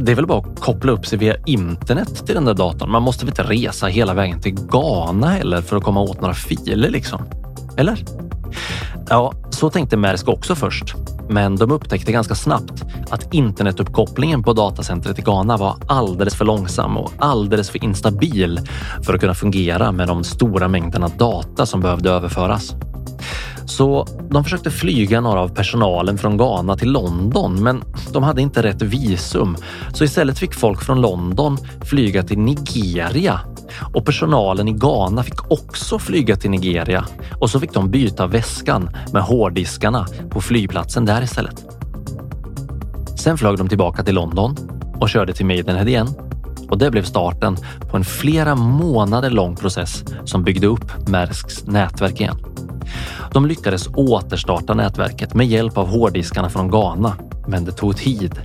Det 0.00 0.12
är 0.12 0.16
väl 0.16 0.26
bara 0.26 0.38
att 0.38 0.60
koppla 0.60 0.92
upp 0.92 1.06
sig 1.06 1.18
via 1.18 1.36
internet 1.46 2.26
till 2.26 2.34
den 2.34 2.44
där 2.44 2.54
datorn. 2.54 2.90
Man 2.90 3.02
måste 3.02 3.24
väl 3.24 3.32
inte 3.32 3.42
resa 3.42 3.86
hela 3.86 4.14
vägen 4.14 4.40
till 4.40 4.54
Ghana 4.54 5.30
heller 5.30 5.62
för 5.62 5.76
att 5.76 5.84
komma 5.84 6.00
åt 6.00 6.20
några 6.20 6.34
filer 6.34 6.90
liksom? 6.90 7.22
Eller? 7.76 8.04
Ja, 9.08 9.32
så 9.50 9.70
tänkte 9.70 9.96
Maersk 9.96 10.28
också 10.28 10.54
först. 10.54 10.94
Men 11.28 11.56
de 11.56 11.70
upptäckte 11.70 12.12
ganska 12.12 12.34
snabbt 12.34 12.84
att 13.10 13.34
internetuppkopplingen 13.34 14.42
på 14.42 14.52
datacentret 14.52 15.18
i 15.18 15.22
Ghana 15.22 15.56
var 15.56 15.76
alldeles 15.88 16.34
för 16.34 16.44
långsam 16.44 16.96
och 16.96 17.12
alldeles 17.18 17.70
för 17.70 17.84
instabil 17.84 18.60
för 19.02 19.14
att 19.14 19.20
kunna 19.20 19.34
fungera 19.34 19.92
med 19.92 20.08
de 20.08 20.24
stora 20.24 20.68
mängderna 20.68 21.08
data 21.08 21.66
som 21.66 21.80
behövde 21.80 22.10
överföras. 22.10 22.74
Så 23.66 24.06
de 24.30 24.44
försökte 24.44 24.70
flyga 24.70 25.20
några 25.20 25.40
av 25.40 25.48
personalen 25.48 26.18
från 26.18 26.36
Ghana 26.36 26.76
till 26.76 26.90
London, 26.92 27.62
men 27.62 27.84
de 28.12 28.22
hade 28.22 28.42
inte 28.42 28.62
rätt 28.62 28.82
visum. 28.82 29.56
Så 29.94 30.04
istället 30.04 30.38
fick 30.38 30.54
folk 30.54 30.82
från 30.82 31.00
London 31.00 31.58
flyga 31.84 32.22
till 32.22 32.38
Nigeria 32.38 33.40
och 33.94 34.04
personalen 34.06 34.68
i 34.68 34.72
Ghana 34.72 35.22
fick 35.22 35.50
också 35.50 35.98
flyga 35.98 36.36
till 36.36 36.50
Nigeria 36.50 37.04
och 37.40 37.50
så 37.50 37.60
fick 37.60 37.72
de 37.72 37.90
byta 37.90 38.26
väskan 38.26 38.90
med 39.12 39.22
hårddiskarna 39.22 40.06
på 40.30 40.40
flygplatsen 40.40 41.04
där 41.04 41.22
istället. 41.22 41.64
Sen 43.16 43.38
flög 43.38 43.58
de 43.58 43.68
tillbaka 43.68 44.02
till 44.02 44.14
London 44.14 44.56
och 45.00 45.08
körde 45.08 45.32
till 45.32 45.46
Maidenhead 45.46 45.88
igen 45.88 46.08
och 46.68 46.78
det 46.78 46.90
blev 46.90 47.02
starten 47.02 47.56
på 47.90 47.96
en 47.96 48.04
flera 48.04 48.54
månader 48.54 49.30
lång 49.30 49.56
process 49.56 50.04
som 50.24 50.44
byggde 50.44 50.66
upp 50.66 51.08
Mersks 51.08 51.66
nätverk 51.66 52.20
igen. 52.20 52.36
De 53.32 53.46
lyckades 53.46 53.88
återstarta 53.94 54.74
nätverket 54.74 55.34
med 55.34 55.46
hjälp 55.46 55.78
av 55.78 55.88
hårddiskarna 55.88 56.50
från 56.50 56.70
Ghana, 56.70 57.16
men 57.46 57.64
det 57.64 57.72
tog 57.72 57.96
tid. 57.96 58.40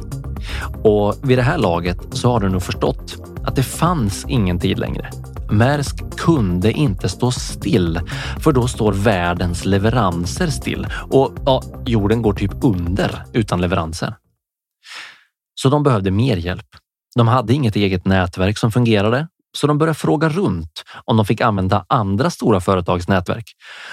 Och 0.83 1.15
vid 1.23 1.37
det 1.37 1.41
här 1.41 1.57
laget 1.57 1.99
så 2.11 2.31
har 2.31 2.39
du 2.39 2.49
nog 2.49 2.63
förstått 2.63 3.32
att 3.45 3.55
det 3.55 3.63
fanns 3.63 4.25
ingen 4.29 4.59
tid 4.59 4.79
längre. 4.79 5.09
Maersk 5.51 6.17
kunde 6.17 6.71
inte 6.71 7.09
stå 7.09 7.31
still, 7.31 7.99
för 8.43 8.51
då 8.51 8.67
står 8.67 8.93
världens 8.93 9.65
leveranser 9.65 10.47
still 10.47 10.87
och 11.11 11.33
ja, 11.45 11.63
jorden 11.85 12.21
går 12.21 12.33
typ 12.33 12.51
under 12.63 13.23
utan 13.33 13.61
leveranser. 13.61 14.15
Så 15.55 15.69
de 15.69 15.83
behövde 15.83 16.11
mer 16.11 16.37
hjälp. 16.37 16.67
De 17.15 17.27
hade 17.27 17.53
inget 17.53 17.75
eget 17.75 18.05
nätverk 18.05 18.57
som 18.57 18.71
fungerade, 18.71 19.27
så 19.57 19.67
de 19.67 19.77
började 19.77 19.99
fråga 19.99 20.29
runt 20.29 20.83
om 21.05 21.17
de 21.17 21.25
fick 21.25 21.41
använda 21.41 21.85
andra 21.89 22.29
stora 22.29 22.61
företags 22.61 23.07
nätverk 23.07 23.45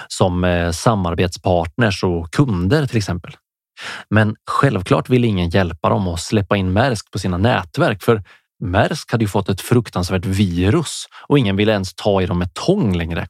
som 0.07 0.43
eh, 0.43 0.71
samarbetspartners 0.71 2.03
och 2.03 2.31
kunder 2.31 2.87
till 2.87 2.97
exempel. 2.97 3.35
Men 4.09 4.35
självklart 4.51 5.09
ville 5.09 5.27
ingen 5.27 5.49
hjälpa 5.49 5.89
dem 5.89 6.07
att 6.07 6.19
släppa 6.19 6.57
in 6.57 6.73
Maersk 6.73 7.11
på 7.11 7.19
sina 7.19 7.37
nätverk, 7.37 8.03
för 8.03 8.23
Maersk 8.61 9.11
hade 9.11 9.23
ju 9.23 9.27
fått 9.27 9.49
ett 9.49 9.61
fruktansvärt 9.61 10.25
virus 10.25 11.05
och 11.27 11.39
ingen 11.39 11.55
ville 11.55 11.71
ens 11.71 11.93
ta 11.93 12.21
i 12.21 12.25
dem 12.25 12.39
med 12.39 12.53
tång 12.53 12.95
längre. 12.97 13.27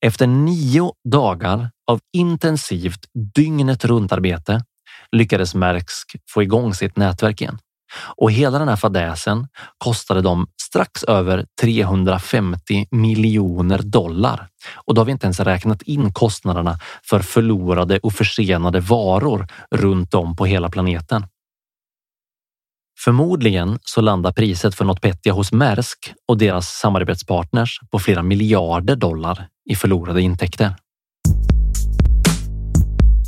Efter 0.00 0.26
nio 0.26 0.92
dagar 1.04 1.70
av 1.90 2.00
intensivt 2.16 3.00
dygnet 3.34 3.84
runt 3.84 4.12
arbete 4.12 4.64
lyckades 5.12 5.54
Maersk 5.54 6.16
få 6.30 6.42
igång 6.42 6.74
sitt 6.74 6.96
nätverk 6.96 7.40
igen. 7.40 7.58
Och 8.16 8.32
hela 8.32 8.58
den 8.58 8.68
här 8.68 8.76
fadäsen 8.76 9.48
kostade 9.78 10.22
dem 10.22 10.46
strax 10.62 11.04
över 11.04 11.46
350 11.60 12.86
miljoner 12.90 13.78
dollar. 13.78 14.48
Och 14.74 14.94
då 14.94 15.00
har 15.00 15.06
vi 15.06 15.12
inte 15.12 15.26
ens 15.26 15.40
räknat 15.40 15.82
in 15.82 16.12
kostnaderna 16.12 16.78
för 17.10 17.20
förlorade 17.20 17.98
och 17.98 18.12
försenade 18.12 18.80
varor 18.80 19.46
runt 19.70 20.14
om 20.14 20.36
på 20.36 20.46
hela 20.46 20.68
planeten. 20.68 21.26
Förmodligen 23.04 23.78
så 23.82 24.00
landar 24.00 24.32
priset 24.32 24.74
för 24.74 24.84
NotPetya 24.84 25.32
hos 25.32 25.52
Maersk 25.52 26.12
och 26.28 26.38
deras 26.38 26.68
samarbetspartners 26.68 27.80
på 27.90 27.98
flera 27.98 28.22
miljarder 28.22 28.96
dollar 28.96 29.48
i 29.70 29.74
förlorade 29.74 30.22
intäkter. 30.22 30.74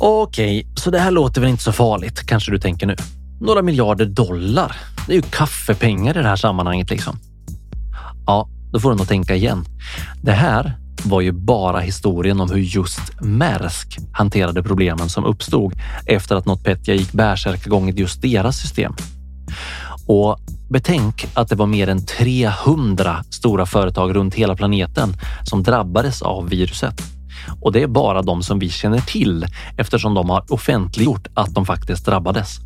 Okej, 0.01 0.67
så 0.75 0.91
det 0.91 0.99
här 0.99 1.11
låter 1.11 1.41
väl 1.41 1.49
inte 1.49 1.63
så 1.63 1.71
farligt, 1.71 2.25
kanske 2.27 2.51
du 2.51 2.59
tänker 2.59 2.87
nu. 2.87 2.95
Några 3.41 3.61
miljarder 3.61 4.05
dollar. 4.05 4.75
Det 5.07 5.13
är 5.13 5.15
ju 5.15 5.21
kaffepengar 5.21 6.17
i 6.17 6.21
det 6.21 6.29
här 6.29 6.35
sammanhanget 6.35 6.89
liksom. 6.89 7.19
Ja, 8.25 8.49
då 8.71 8.79
får 8.79 8.89
du 8.89 8.95
nog 8.97 9.07
tänka 9.07 9.35
igen. 9.35 9.65
Det 10.21 10.31
här 10.31 10.77
var 11.03 11.21
ju 11.21 11.31
bara 11.31 11.79
historien 11.79 12.41
om 12.41 12.51
hur 12.51 12.57
just 12.57 13.21
Maersk 13.21 13.97
hanterade 14.13 14.63
problemen 14.63 15.09
som 15.09 15.25
uppstod 15.25 15.73
efter 16.05 16.35
att 16.35 16.45
NotPetya 16.45 16.93
gick 16.93 17.11
bärsärkagång 17.11 17.89
i 17.89 17.91
just 17.91 18.21
deras 18.21 18.57
system. 18.57 18.95
Och 20.09 20.39
betänk 20.69 21.25
att 21.33 21.49
det 21.49 21.55
var 21.55 21.65
mer 21.65 21.87
än 21.87 22.05
300 22.05 23.23
stora 23.29 23.65
företag 23.65 24.15
runt 24.15 24.35
hela 24.35 24.55
planeten 24.55 25.13
som 25.43 25.63
drabbades 25.63 26.21
av 26.21 26.49
viruset. 26.49 27.01
Och 27.61 27.71
det 27.71 27.83
är 27.83 27.87
bara 27.87 28.21
de 28.21 28.43
som 28.43 28.59
vi 28.59 28.69
känner 28.69 28.99
till 28.99 29.45
eftersom 29.77 30.13
de 30.13 30.29
har 30.29 30.53
offentliggjort 30.53 31.27
att 31.33 31.53
de 31.53 31.65
faktiskt 31.65 32.05
drabbades. 32.05 32.57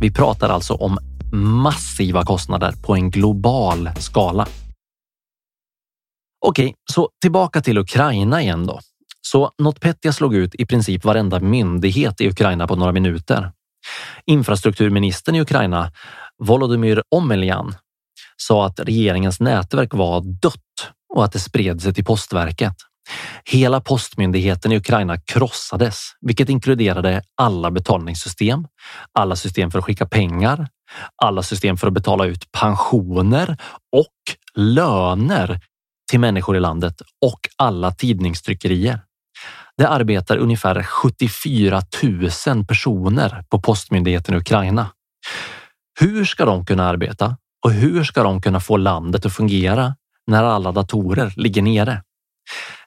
Vi 0.00 0.10
pratar 0.10 0.48
alltså 0.48 0.74
om 0.74 0.98
massiva 1.32 2.24
kostnader 2.24 2.72
på 2.82 2.94
en 2.94 3.10
global 3.10 3.90
skala. 3.98 4.46
Okej, 6.46 6.74
så 6.92 7.08
tillbaka 7.20 7.60
till 7.60 7.78
Ukraina 7.78 8.42
igen 8.42 8.66
då. 8.66 8.80
Så 9.20 9.50
NotPetya 9.58 10.12
slog 10.12 10.34
ut 10.34 10.54
i 10.54 10.66
princip 10.66 11.04
varenda 11.04 11.40
myndighet 11.40 12.20
i 12.20 12.28
Ukraina 12.28 12.66
på 12.66 12.76
några 12.76 12.92
minuter. 12.92 13.52
Infrastrukturministern 14.26 15.34
i 15.34 15.40
Ukraina 15.40 15.92
Volodymyr 16.44 17.02
Omeljan 17.10 17.74
sa 18.36 18.66
att 18.66 18.80
regeringens 18.80 19.40
nätverk 19.40 19.94
var 19.94 20.20
dött 20.20 20.92
och 21.14 21.24
att 21.24 21.32
det 21.32 21.38
spred 21.38 21.82
sig 21.82 21.94
till 21.94 22.04
postverket. 22.04 22.74
Hela 23.44 23.80
postmyndigheten 23.80 24.72
i 24.72 24.76
Ukraina 24.76 25.20
krossades, 25.20 25.98
vilket 26.20 26.48
inkluderade 26.48 27.22
alla 27.36 27.70
betalningssystem, 27.70 28.66
alla 29.18 29.36
system 29.36 29.70
för 29.70 29.78
att 29.78 29.84
skicka 29.84 30.06
pengar, 30.06 30.68
alla 31.22 31.42
system 31.42 31.76
för 31.76 31.86
att 31.86 31.92
betala 31.92 32.24
ut 32.24 32.52
pensioner 32.52 33.56
och 33.96 34.36
löner 34.54 35.60
till 36.10 36.20
människor 36.20 36.56
i 36.56 36.60
landet 36.60 37.02
och 37.24 37.40
alla 37.56 37.92
tidningstryckerier. 37.92 39.00
Det 39.76 39.88
arbetar 39.88 40.36
ungefär 40.36 40.82
74 40.82 41.82
000 42.46 42.64
personer 42.64 43.44
på 43.50 43.60
postmyndigheten 43.60 44.34
i 44.34 44.38
Ukraina. 44.38 44.90
Hur 46.00 46.24
ska 46.24 46.44
de 46.44 46.66
kunna 46.66 46.84
arbeta 46.88 47.36
och 47.64 47.72
hur 47.72 48.04
ska 48.04 48.22
de 48.22 48.40
kunna 48.40 48.60
få 48.60 48.76
landet 48.76 49.26
att 49.26 49.32
fungera 49.32 49.94
när 50.26 50.44
alla 50.44 50.72
datorer 50.72 51.32
ligger 51.36 51.62
nere? 51.62 52.02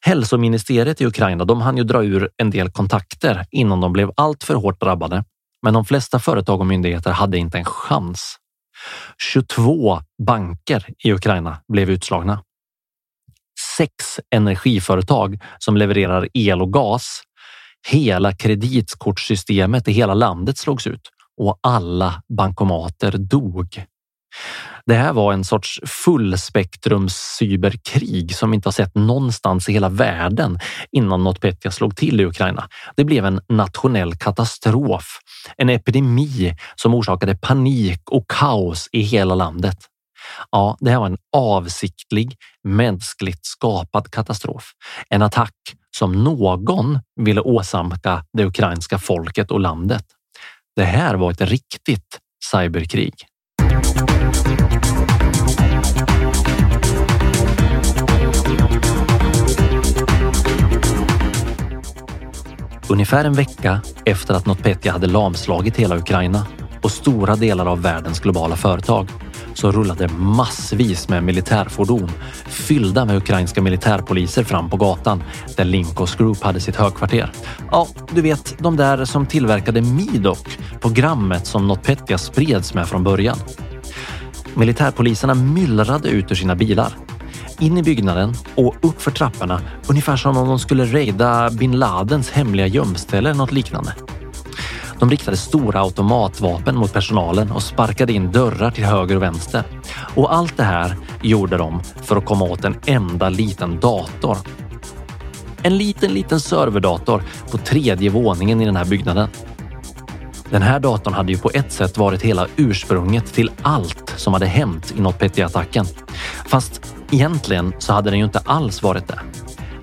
Hälsoministeriet 0.02 1.02
i 1.02 1.06
Ukraina 1.06 1.46
de 1.46 1.62
hann 1.62 1.78
ju 1.78 1.84
dra 1.84 2.04
ur 2.04 2.30
en 2.38 2.50
del 2.50 2.72
kontakter 2.72 3.46
innan 3.52 3.82
de 3.82 3.94
blev 3.94 4.12
alltför 4.18 4.56
hårt 4.56 4.82
drabbade. 4.82 5.24
Men 5.64 5.74
de 5.74 5.86
flesta 5.86 6.20
företag 6.20 6.60
och 6.60 6.66
myndigheter 6.66 7.12
hade 7.12 7.38
inte 7.38 7.58
en 7.58 7.66
chans. 7.66 8.36
22 9.34 10.02
banker 10.28 10.86
i 11.04 11.14
Ukraina 11.14 11.58
blev 11.74 11.90
utslagna. 11.90 12.44
Sex 13.78 14.20
energiföretag 14.36 15.40
som 15.60 15.78
levererar 15.78 16.30
el 16.34 16.62
och 16.62 16.74
gas. 16.74 17.22
Hela 17.88 18.32
kreditkortssystemet 18.36 19.88
i 19.88 19.92
hela 19.92 20.14
landet 20.14 20.58
slogs 20.58 20.88
ut 20.88 21.15
och 21.38 21.60
alla 21.64 22.24
bankomater 22.38 23.12
dog. 23.18 23.86
Det 24.86 24.96
här 24.96 25.14
var 25.14 25.34
en 25.34 25.44
sorts 25.44 25.80
fullspektrums 25.86 27.16
cyberkrig 27.16 28.36
som 28.36 28.52
vi 28.52 28.56
inte 28.56 28.68
har 28.68 28.72
sett 28.72 28.96
någonstans 28.96 29.70
i 29.70 29.74
hela 29.74 29.90
världen 29.90 30.60
innan 30.92 31.24
NotPetya 31.24 31.72
slog 31.72 31.96
till 31.96 32.22
i 32.22 32.26
Ukraina. 32.26 32.70
Det 32.96 33.04
blev 33.04 33.26
en 33.26 33.42
nationell 33.50 34.16
katastrof, 34.16 35.20
en 35.58 35.70
epidemi 35.70 36.56
som 36.76 36.94
orsakade 36.94 37.36
panik 37.36 38.02
och 38.12 38.26
kaos 38.28 38.90
i 38.92 39.02
hela 39.02 39.36
landet. 39.36 39.78
Ja, 40.52 40.78
det 40.80 40.92
här 40.92 41.00
var 41.00 41.08
en 41.08 41.18
avsiktlig, 41.38 42.36
mänskligt 42.64 43.46
skapad 43.46 44.12
katastrof. 44.12 44.72
En 45.10 45.22
attack 45.22 45.54
som 45.98 46.24
någon 46.24 47.00
ville 47.22 47.42
åsamka 47.42 48.26
det 48.34 48.46
ukrainska 48.46 49.00
folket 49.00 49.52
och 49.52 49.60
landet. 49.60 50.06
Det 50.76 50.86
här 50.86 51.16
var 51.16 51.32
ett 51.32 51.42
riktigt 51.42 52.20
cyberkrig. 52.52 53.14
Ungefär 62.90 63.26
en 63.26 63.34
vecka 63.34 63.82
efter 64.06 64.34
att 64.34 64.46
NotPetya 64.46 64.92
hade 64.92 65.08
lamslagit 65.08 65.78
hela 65.78 65.98
Ukraina 65.98 66.48
och 66.82 66.92
stora 66.92 67.36
delar 67.36 67.66
av 67.66 67.82
världens 67.82 68.20
globala 68.20 68.56
företag 68.56 69.10
så 69.56 69.72
rullade 69.72 70.08
massvis 70.08 71.10
med 71.10 71.24
militärfordon 71.24 72.12
fyllda 72.46 73.06
med 73.06 73.18
ukrainska 73.18 73.62
militärpoliser 73.62 74.44
fram 74.44 74.70
på 74.70 74.78
gatan 74.78 75.24
där 75.58 75.66
Linkos 75.66 76.16
Group 76.16 76.44
hade 76.44 76.60
sitt 76.60 76.76
högkvarter. 76.76 77.32
Ja, 77.72 77.88
du 78.12 78.22
vet 78.22 78.56
de 78.60 78.78
där 78.78 79.06
som 79.06 79.26
tillverkade 79.26 79.82
Midok, 79.82 80.58
programmet 80.82 81.48
som 81.48 81.68
NotPetya 81.68 82.18
spreds 82.18 82.74
med 82.74 82.88
från 82.88 83.04
början. 83.04 83.38
Militärpoliserna 84.54 85.34
myllrade 85.34 86.10
ut 86.10 86.32
ur 86.32 86.36
sina 86.36 86.56
bilar 86.56 86.94
in 87.60 87.78
i 87.78 87.84
byggnaden 87.84 88.34
och 88.56 88.76
upp 88.82 89.02
för 89.02 89.12
trapporna 89.12 89.62
ungefär 89.88 90.16
som 90.16 90.38
om 90.38 90.48
de 90.48 90.60
skulle 90.60 90.86
rejda 90.86 91.50
bin 91.50 91.80
Ladens 91.80 92.30
hemliga 92.30 92.68
gömställe 92.68 93.30
eller 93.30 93.38
något 93.38 93.52
liknande. 93.52 93.94
De 95.00 95.10
riktade 95.10 95.38
stora 95.38 95.82
automatvapen 95.82 96.76
mot 96.76 96.94
personalen 96.94 97.52
och 97.52 97.64
sparkade 97.64 98.14
in 98.14 98.32
dörrar 98.32 98.72
till 98.72 98.86
höger 98.86 99.16
och 99.16 99.22
vänster. 99.22 99.64
Och 100.16 100.36
allt 100.36 100.58
det 100.58 100.64
här 100.64 100.96
gjorde 101.22 101.58
de 101.58 101.82
för 101.84 102.16
att 102.16 102.26
komma 102.26 102.46
åt 102.46 102.66
en 102.66 102.76
enda 102.86 103.30
liten 103.30 103.80
dator. 103.80 104.38
En 105.64 105.78
liten, 105.78 106.14
liten 106.14 106.40
serverdator 106.40 107.24
på 107.52 107.58
tredje 107.58 108.10
våningen 108.10 108.62
i 108.62 108.66
den 108.66 108.76
här 108.76 108.86
byggnaden. 108.86 109.30
Den 110.50 110.62
här 110.62 110.80
datorn 110.80 111.14
hade 111.14 111.32
ju 111.32 111.38
på 111.38 111.52
ett 111.54 111.72
sätt 111.72 111.98
varit 111.98 112.22
hela 112.22 112.48
ursprunget 112.56 113.34
till 113.34 113.52
allt 113.62 114.14
som 114.18 114.34
hade 114.34 114.46
hänt 114.46 114.94
i 114.98 115.02
NotPetya-attacken. 115.02 115.86
Fast 116.48 116.96
egentligen 117.12 117.74
så 117.80 117.94
hade 117.94 118.10
den 118.10 118.20
ju 118.20 118.26
inte 118.26 118.42
alls 118.46 118.84
varit 118.84 119.08
det. 119.08 119.20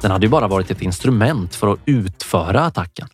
Den 0.00 0.10
hade 0.10 0.26
ju 0.26 0.30
bara 0.30 0.48
varit 0.48 0.70
ett 0.70 0.82
instrument 0.82 1.54
för 1.54 1.72
att 1.72 1.78
utföra 1.84 2.60
attacken. 2.60 3.08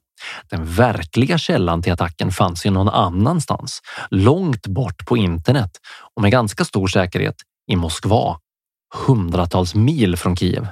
Den 0.51 0.65
verkliga 0.65 1.39
källan 1.39 1.83
till 1.83 1.93
attacken 1.93 2.33
fanns 2.33 2.67
ju 2.67 2.71
någon 2.71 2.89
annanstans, 2.89 3.81
långt 4.11 4.67
bort 4.67 5.07
på 5.07 5.17
internet 5.17 5.71
och 6.15 6.23
med 6.23 6.33
ganska 6.33 6.65
stor 6.65 6.87
säkerhet 6.87 7.37
i 7.71 7.77
Moskva, 7.77 8.39
hundratals 9.07 9.75
mil 9.75 10.17
från 10.17 10.37
Kiev. 10.37 10.69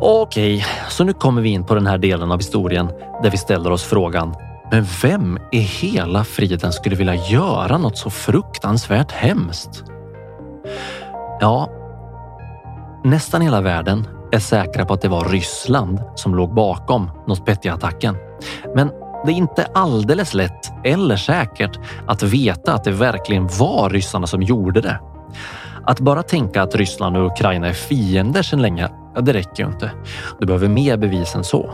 Okej, 0.00 0.66
så 0.88 1.04
nu 1.04 1.12
kommer 1.12 1.42
vi 1.42 1.48
in 1.48 1.66
på 1.66 1.74
den 1.74 1.86
här 1.86 1.98
delen 1.98 2.32
av 2.32 2.38
historien 2.38 2.86
där 3.22 3.30
vi 3.30 3.38
ställer 3.38 3.70
oss 3.70 3.84
frågan 3.84 4.34
men 4.70 4.86
vem 5.02 5.38
i 5.52 5.58
hela 5.58 6.24
friden 6.24 6.72
skulle 6.72 6.96
vilja 6.96 7.14
göra 7.14 7.78
något 7.78 7.98
så 7.98 8.10
fruktansvärt 8.10 9.12
hemskt? 9.12 9.84
Ja, 11.40 11.70
nästan 13.04 13.40
hela 13.40 13.60
världen 13.60 14.08
är 14.32 14.38
säkra 14.38 14.84
på 14.84 14.94
att 14.94 15.02
det 15.02 15.08
var 15.08 15.24
Ryssland 15.24 16.00
som 16.14 16.34
låg 16.34 16.54
bakom 16.54 17.10
NotPetya-attacken. 17.26 18.16
Men 18.74 18.90
det 19.26 19.32
är 19.32 19.36
inte 19.36 19.66
alldeles 19.74 20.34
lätt 20.34 20.72
eller 20.84 21.16
säkert 21.16 21.78
att 22.06 22.22
veta 22.22 22.74
att 22.74 22.84
det 22.84 22.90
verkligen 22.90 23.46
var 23.46 23.90
ryssarna 23.90 24.26
som 24.26 24.42
gjorde 24.42 24.80
det. 24.80 25.00
Att 25.84 26.00
bara 26.00 26.22
tänka 26.22 26.62
att 26.62 26.74
Ryssland 26.74 27.16
och 27.16 27.26
Ukraina 27.26 27.68
är 27.68 27.72
fiender 27.72 28.42
sedan 28.42 28.62
länge, 28.62 28.88
det 29.20 29.32
räcker 29.32 29.62
ju 29.62 29.68
inte. 29.68 29.90
Du 30.40 30.46
behöver 30.46 30.68
mer 30.68 30.96
bevis 30.96 31.34
än 31.34 31.44
så. 31.44 31.70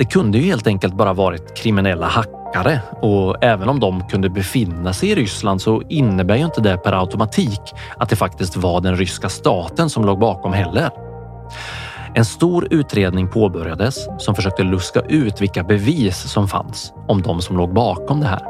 Det 0.00 0.06
kunde 0.06 0.38
ju 0.38 0.44
helt 0.44 0.66
enkelt 0.66 0.94
bara 0.94 1.12
varit 1.12 1.56
kriminella 1.56 2.06
hackare 2.06 2.80
och 3.02 3.44
även 3.44 3.68
om 3.68 3.80
de 3.80 4.08
kunde 4.08 4.30
befinna 4.30 4.92
sig 4.92 5.10
i 5.10 5.14
Ryssland 5.14 5.62
så 5.62 5.82
innebär 5.82 6.36
ju 6.36 6.44
inte 6.44 6.60
det 6.60 6.76
per 6.76 6.92
automatik 6.92 7.60
att 7.96 8.08
det 8.08 8.16
faktiskt 8.16 8.56
var 8.56 8.80
den 8.80 8.96
ryska 8.96 9.28
staten 9.28 9.90
som 9.90 10.04
låg 10.04 10.18
bakom 10.18 10.52
heller. 10.52 10.90
En 12.14 12.24
stor 12.24 12.68
utredning 12.70 13.28
påbörjades 13.28 14.08
som 14.18 14.34
försökte 14.34 14.62
luska 14.62 15.00
ut 15.00 15.40
vilka 15.40 15.62
bevis 15.62 16.16
som 16.16 16.48
fanns 16.48 16.92
om 17.08 17.22
de 17.22 17.40
som 17.40 17.56
låg 17.56 17.74
bakom 17.74 18.20
det 18.20 18.26
här. 18.26 18.42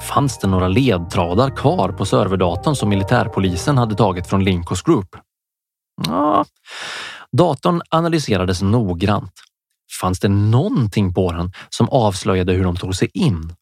Fanns 0.00 0.38
det 0.38 0.46
några 0.46 0.68
ledtrådar 0.68 1.56
kvar 1.56 1.88
på 1.88 2.04
serverdatorn 2.04 2.76
som 2.76 2.88
militärpolisen 2.88 3.78
hade 3.78 3.94
tagit 3.94 4.26
från 4.26 4.44
Linkos 4.44 4.82
Group? 4.82 5.16
Ja, 6.06 6.44
datorn 7.32 7.80
analyserades 7.90 8.62
noggrant 8.62 9.32
Fanns 10.00 10.20
det 10.20 10.28
någonting 10.28 11.14
på 11.14 11.32
den 11.32 11.52
som 11.68 11.88
avslöjade 11.88 12.52
hur 12.52 12.64
de 12.64 12.76
tog 12.76 12.96
sig 12.96 13.10
in? 13.14 13.54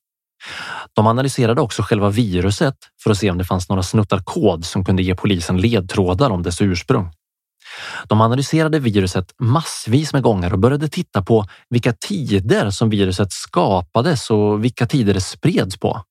De 0.92 1.06
analyserade 1.06 1.60
också 1.60 1.82
själva 1.82 2.10
viruset 2.10 2.74
för 3.02 3.10
att 3.10 3.18
se 3.18 3.30
om 3.30 3.38
det 3.38 3.44
fanns 3.44 3.68
några 3.68 3.82
snuttar 3.82 4.18
kod 4.18 4.64
som 4.64 4.84
kunde 4.84 5.02
ge 5.02 5.14
polisen 5.14 5.60
ledtrådar 5.60 6.30
om 6.30 6.42
dess 6.42 6.60
ursprung. 6.60 7.10
De 8.08 8.20
analyserade 8.20 8.78
viruset 8.78 9.34
massvis 9.38 10.12
med 10.12 10.22
gånger 10.22 10.52
och 10.52 10.58
började 10.58 10.88
titta 10.88 11.22
på 11.22 11.46
vilka 11.70 11.92
tider 11.92 12.70
som 12.70 12.90
viruset 12.90 13.32
skapades 13.32 14.30
och 14.30 14.64
vilka 14.64 14.86
tider 14.86 15.14
det 15.14 15.20
spreds 15.20 15.78
på. 15.78 16.02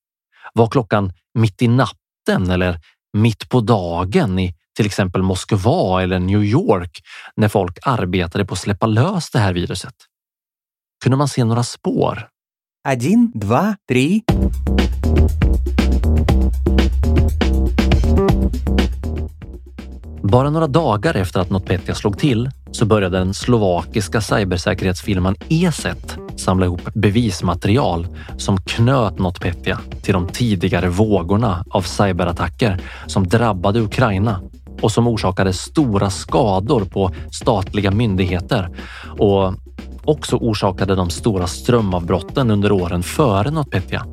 Var 0.52 0.70
klockan 0.70 1.12
mitt 1.34 1.62
i 1.62 1.68
natten 1.68 2.50
eller 2.50 2.80
mitt 3.12 3.48
på 3.48 3.60
dagen 3.60 4.38
i 4.38 4.54
till 4.76 4.86
exempel 4.86 5.22
Moskva 5.22 6.02
eller 6.02 6.18
New 6.18 6.44
York 6.44 7.00
när 7.36 7.48
folk 7.48 7.78
arbetade 7.82 8.44
på 8.44 8.52
att 8.52 8.60
släppa 8.60 8.86
lös 8.86 9.30
det 9.30 9.38
här 9.38 9.52
viruset? 9.52 9.94
Kunde 11.02 11.16
man 11.16 11.28
se 11.28 11.44
några 11.44 11.62
spår? 11.62 12.28
1, 12.88 13.00
2, 13.40 13.74
3. 13.88 14.20
Bara 20.22 20.50
några 20.50 20.66
dagar 20.66 21.14
efter 21.14 21.40
att 21.40 21.50
NotPetya 21.50 21.94
slog 21.94 22.18
till 22.18 22.50
så 22.72 22.86
började 22.86 23.18
den 23.18 23.34
slovakiska 23.34 24.20
cybersäkerhetsfirman 24.20 25.36
ESET 25.48 26.18
samla 26.36 26.66
ihop 26.66 26.94
bevismaterial 26.94 28.06
som 28.36 28.60
knöt 28.60 29.18
NotPetya 29.18 29.80
till 30.02 30.14
de 30.14 30.28
tidigare 30.28 30.88
vågorna 30.88 31.64
av 31.70 31.82
cyberattacker 31.82 32.80
som 33.06 33.28
drabbade 33.28 33.80
Ukraina 33.80 34.40
och 34.80 34.92
som 34.92 35.08
orsakade 35.08 35.52
stora 35.52 36.10
skador 36.10 36.84
på 36.84 37.10
statliga 37.30 37.90
myndigheter 37.90 38.68
och 39.18 39.54
också 40.04 40.36
orsakade 40.36 40.94
de 40.94 41.10
stora 41.10 41.46
strömavbrotten 41.46 42.50
under 42.50 42.72
åren 42.72 43.02
före 43.02 43.50
NotPetya. 43.50 44.06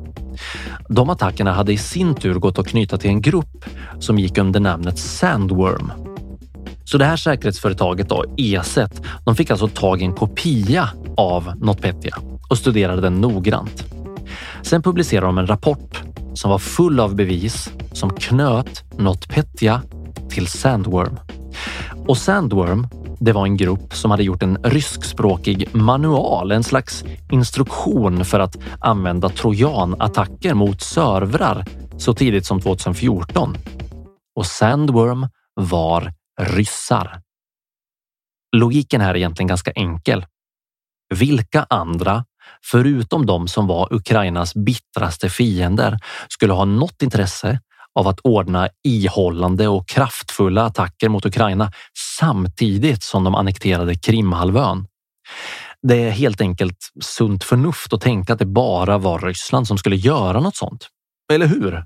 De 0.88 1.10
attackerna 1.10 1.52
hade 1.52 1.72
i 1.72 1.78
sin 1.78 2.14
tur 2.14 2.34
gått 2.34 2.58
att 2.58 2.68
knyta 2.68 2.98
till 2.98 3.10
en 3.10 3.20
grupp 3.20 3.64
som 3.98 4.18
gick 4.18 4.38
under 4.38 4.60
namnet 4.60 4.98
Sandworm. 4.98 5.92
Så 6.84 6.98
det 6.98 7.04
här 7.04 7.16
säkerhetsföretaget 7.16 8.08
då, 8.08 8.24
ESET, 8.36 9.02
de 9.24 9.36
fick 9.36 9.50
alltså 9.50 9.68
tag 9.68 10.02
i 10.02 10.04
en 10.04 10.12
kopia 10.12 10.88
av 11.16 11.52
NotPetya 11.56 12.18
och 12.48 12.58
studerade 12.58 13.00
den 13.00 13.20
noggrant. 13.20 13.84
Sen 14.62 14.82
publicerade 14.82 15.26
de 15.26 15.38
en 15.38 15.46
rapport 15.46 16.02
som 16.34 16.50
var 16.50 16.58
full 16.58 17.00
av 17.00 17.14
bevis 17.14 17.70
som 17.92 18.10
knöt 18.10 18.84
NotPetya 18.98 19.82
till 20.32 20.46
Sandworm. 20.46 21.18
Och 22.06 22.18
Sandworm, 22.18 22.88
det 23.20 23.32
var 23.32 23.44
en 23.44 23.56
grupp 23.56 23.94
som 23.94 24.10
hade 24.10 24.22
gjort 24.22 24.42
en 24.42 24.56
ryskspråkig 24.64 25.74
manual, 25.74 26.52
en 26.52 26.64
slags 26.64 27.04
instruktion 27.30 28.24
för 28.24 28.40
att 28.40 28.56
använda 28.80 29.28
trojanattacker 29.28 30.54
mot 30.54 30.82
servrar 30.82 31.64
så 31.98 32.14
tidigt 32.14 32.46
som 32.46 32.60
2014. 32.60 33.56
Och 34.36 34.46
Sandworm 34.46 35.28
var 35.54 36.12
ryssar. 36.40 37.20
Logiken 38.56 39.00
här 39.00 39.10
är 39.10 39.16
egentligen 39.16 39.48
ganska 39.48 39.70
enkel. 39.70 40.26
Vilka 41.14 41.66
andra, 41.70 42.24
förutom 42.64 43.26
de 43.26 43.48
som 43.48 43.66
var 43.66 43.94
Ukrainas 43.94 44.54
bittraste 44.54 45.28
fiender, 45.28 45.98
skulle 46.28 46.52
ha 46.52 46.64
något 46.64 47.02
intresse 47.02 47.60
av 47.94 48.08
att 48.08 48.20
ordna 48.20 48.68
ihållande 48.84 49.68
och 49.68 49.88
kraftfulla 49.88 50.64
attacker 50.64 51.08
mot 51.08 51.26
Ukraina 51.26 51.72
samtidigt 52.18 53.02
som 53.02 53.24
de 53.24 53.34
annekterade 53.34 53.94
Krimhalvön. 53.94 54.86
Det 55.82 55.96
är 55.96 56.10
helt 56.10 56.40
enkelt 56.40 56.78
sunt 57.00 57.44
förnuft 57.44 57.92
att 57.92 58.00
tänka 58.00 58.32
att 58.32 58.38
det 58.38 58.46
bara 58.46 58.98
var 58.98 59.18
Ryssland 59.18 59.68
som 59.68 59.78
skulle 59.78 59.96
göra 59.96 60.40
något 60.40 60.56
sånt. 60.56 60.88
Eller 61.32 61.46
hur? 61.46 61.84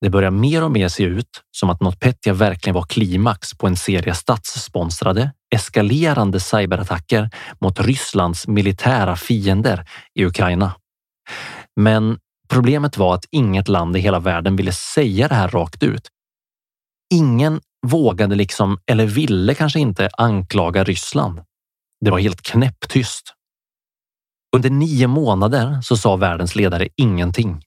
Det 0.00 0.10
börjar 0.10 0.30
mer 0.30 0.64
och 0.64 0.70
mer 0.70 0.88
se 0.88 1.02
ut 1.02 1.42
som 1.56 1.70
att 1.70 1.80
NotPetya 1.80 2.32
verkligen 2.32 2.74
var 2.74 2.82
klimax 2.82 3.54
på 3.54 3.66
en 3.66 3.76
serie 3.76 4.14
statssponsrade, 4.14 5.32
eskalerande 5.54 6.40
cyberattacker 6.40 7.30
mot 7.60 7.80
Rysslands 7.80 8.48
militära 8.48 9.16
fiender 9.16 9.84
i 10.14 10.24
Ukraina. 10.24 10.72
Men 11.76 12.18
problemet 12.48 12.96
var 12.96 13.14
att 13.14 13.24
inget 13.30 13.68
land 13.68 13.96
i 13.96 14.00
hela 14.00 14.20
världen 14.20 14.56
ville 14.56 14.72
säga 14.72 15.28
det 15.28 15.34
här 15.34 15.48
rakt 15.48 15.82
ut. 15.82 16.08
Ingen 17.14 17.60
vågade 17.86 18.34
liksom, 18.34 18.78
eller 18.86 19.06
ville 19.06 19.54
kanske 19.54 19.80
inte 19.80 20.08
anklaga 20.12 20.84
Ryssland. 20.84 21.40
Det 22.00 22.10
var 22.10 22.18
helt 22.18 22.42
knäpptyst. 22.42 23.34
Under 24.56 24.70
nio 24.70 25.06
månader 25.06 25.80
så 25.82 25.96
sa 25.96 26.16
världens 26.16 26.54
ledare 26.54 26.88
ingenting. 26.96 27.62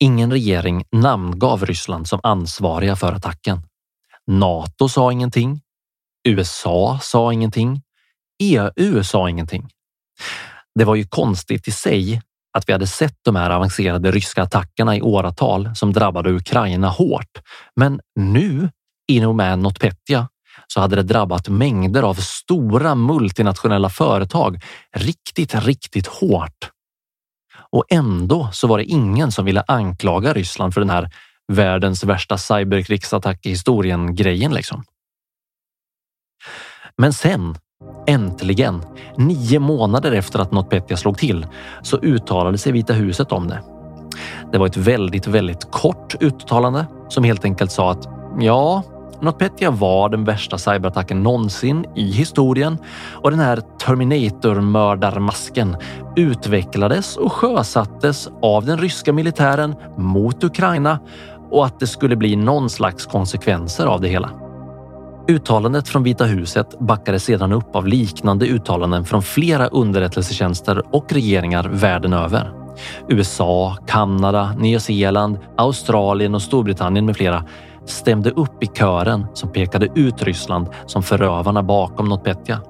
Ingen 0.00 0.30
regering 0.30 0.84
namngav 0.92 1.66
Ryssland 1.66 2.08
som 2.08 2.20
ansvariga 2.22 2.96
för 2.96 3.12
attacken. 3.12 3.62
Nato 4.26 4.88
sa 4.88 5.12
ingenting. 5.12 5.60
USA 6.28 6.98
sa 7.02 7.32
ingenting. 7.32 7.82
EU 8.42 9.04
sa 9.04 9.28
ingenting. 9.28 9.68
Det 10.74 10.84
var 10.84 10.94
ju 10.94 11.04
konstigt 11.04 11.68
i 11.68 11.72
sig 11.72 12.22
att 12.56 12.68
vi 12.68 12.72
hade 12.72 12.86
sett 12.86 13.18
de 13.22 13.36
här 13.36 13.50
avancerade 13.50 14.10
ryska 14.10 14.42
attackerna 14.42 14.96
i 14.96 15.02
åratal 15.02 15.70
som 15.74 15.92
drabbade 15.92 16.32
Ukraina 16.32 16.88
hårt. 16.88 17.42
Men 17.76 18.00
nu, 18.16 18.70
i 19.08 19.24
och 19.24 19.34
med 19.34 19.58
NotPetya, 19.58 20.28
så 20.66 20.80
hade 20.80 20.96
det 20.96 21.02
drabbat 21.02 21.48
mängder 21.48 22.02
av 22.02 22.14
stora 22.14 22.94
multinationella 22.94 23.90
företag 23.90 24.62
riktigt, 24.96 25.54
riktigt 25.54 26.06
hårt. 26.06 26.70
Och 27.70 27.84
ändå 27.88 28.48
så 28.52 28.66
var 28.66 28.78
det 28.78 28.84
ingen 28.84 29.32
som 29.32 29.44
ville 29.44 29.64
anklaga 29.68 30.32
Ryssland 30.32 30.74
för 30.74 30.80
den 30.80 30.90
här 30.90 31.10
världens 31.52 32.04
värsta 32.04 32.38
cyberkrigsattack 32.38 33.46
i 33.46 33.50
historien 33.50 34.14
grejen 34.14 34.54
liksom. 34.54 34.84
Men 36.96 37.12
sen, 37.12 37.58
äntligen, 38.06 38.82
nio 39.16 39.58
månader 39.58 40.12
efter 40.12 40.38
att 40.38 40.52
NotPetya 40.52 40.96
slog 40.96 41.18
till, 41.18 41.46
så 41.82 41.96
uttalade 41.96 42.58
sig 42.58 42.72
Vita 42.72 42.92
huset 42.92 43.32
om 43.32 43.48
det. 43.48 43.62
Det 44.52 44.58
var 44.58 44.66
ett 44.66 44.76
väldigt, 44.76 45.26
väldigt 45.26 45.70
kort 45.70 46.14
uttalande 46.20 46.86
som 47.08 47.24
helt 47.24 47.44
enkelt 47.44 47.70
sa 47.70 47.90
att 47.90 48.08
ja, 48.40 48.82
NotPetya 49.20 49.70
var 49.70 50.08
den 50.08 50.24
värsta 50.24 50.58
cyberattacken 50.58 51.22
någonsin 51.22 51.86
i 51.94 52.10
historien 52.10 52.78
och 53.12 53.30
den 53.30 53.40
här 53.40 53.62
Terminator-mördarmasken 53.78 55.76
utvecklades 56.16 57.16
och 57.16 57.32
sjösattes 57.32 58.28
av 58.42 58.66
den 58.66 58.78
ryska 58.78 59.12
militären 59.12 59.74
mot 59.96 60.44
Ukraina 60.44 60.98
och 61.50 61.66
att 61.66 61.80
det 61.80 61.86
skulle 61.86 62.16
bli 62.16 62.36
någon 62.36 62.70
slags 62.70 63.06
konsekvenser 63.06 63.86
av 63.86 64.00
det 64.00 64.08
hela. 64.08 64.45
Uttalandet 65.28 65.88
från 65.88 66.02
Vita 66.02 66.24
huset 66.24 66.78
backades 66.78 67.24
sedan 67.24 67.52
upp 67.52 67.76
av 67.76 67.86
liknande 67.86 68.46
uttalanden 68.46 69.04
från 69.04 69.22
flera 69.22 69.66
underrättelsetjänster 69.66 70.82
och 70.96 71.12
regeringar 71.12 71.68
världen 71.68 72.12
över. 72.12 72.52
USA, 73.08 73.76
Kanada, 73.86 74.54
Nya 74.58 74.80
Zeeland, 74.80 75.38
Australien 75.56 76.34
och 76.34 76.42
Storbritannien 76.42 77.06
med 77.06 77.16
flera 77.16 77.44
stämde 77.86 78.30
upp 78.30 78.62
i 78.62 78.66
kören 78.66 79.26
som 79.34 79.52
pekade 79.52 79.88
ut 79.94 80.22
Ryssland 80.22 80.66
som 80.86 81.02
förövarna 81.02 81.62
bakom 81.62 82.08
NotPetya. 82.08 82.60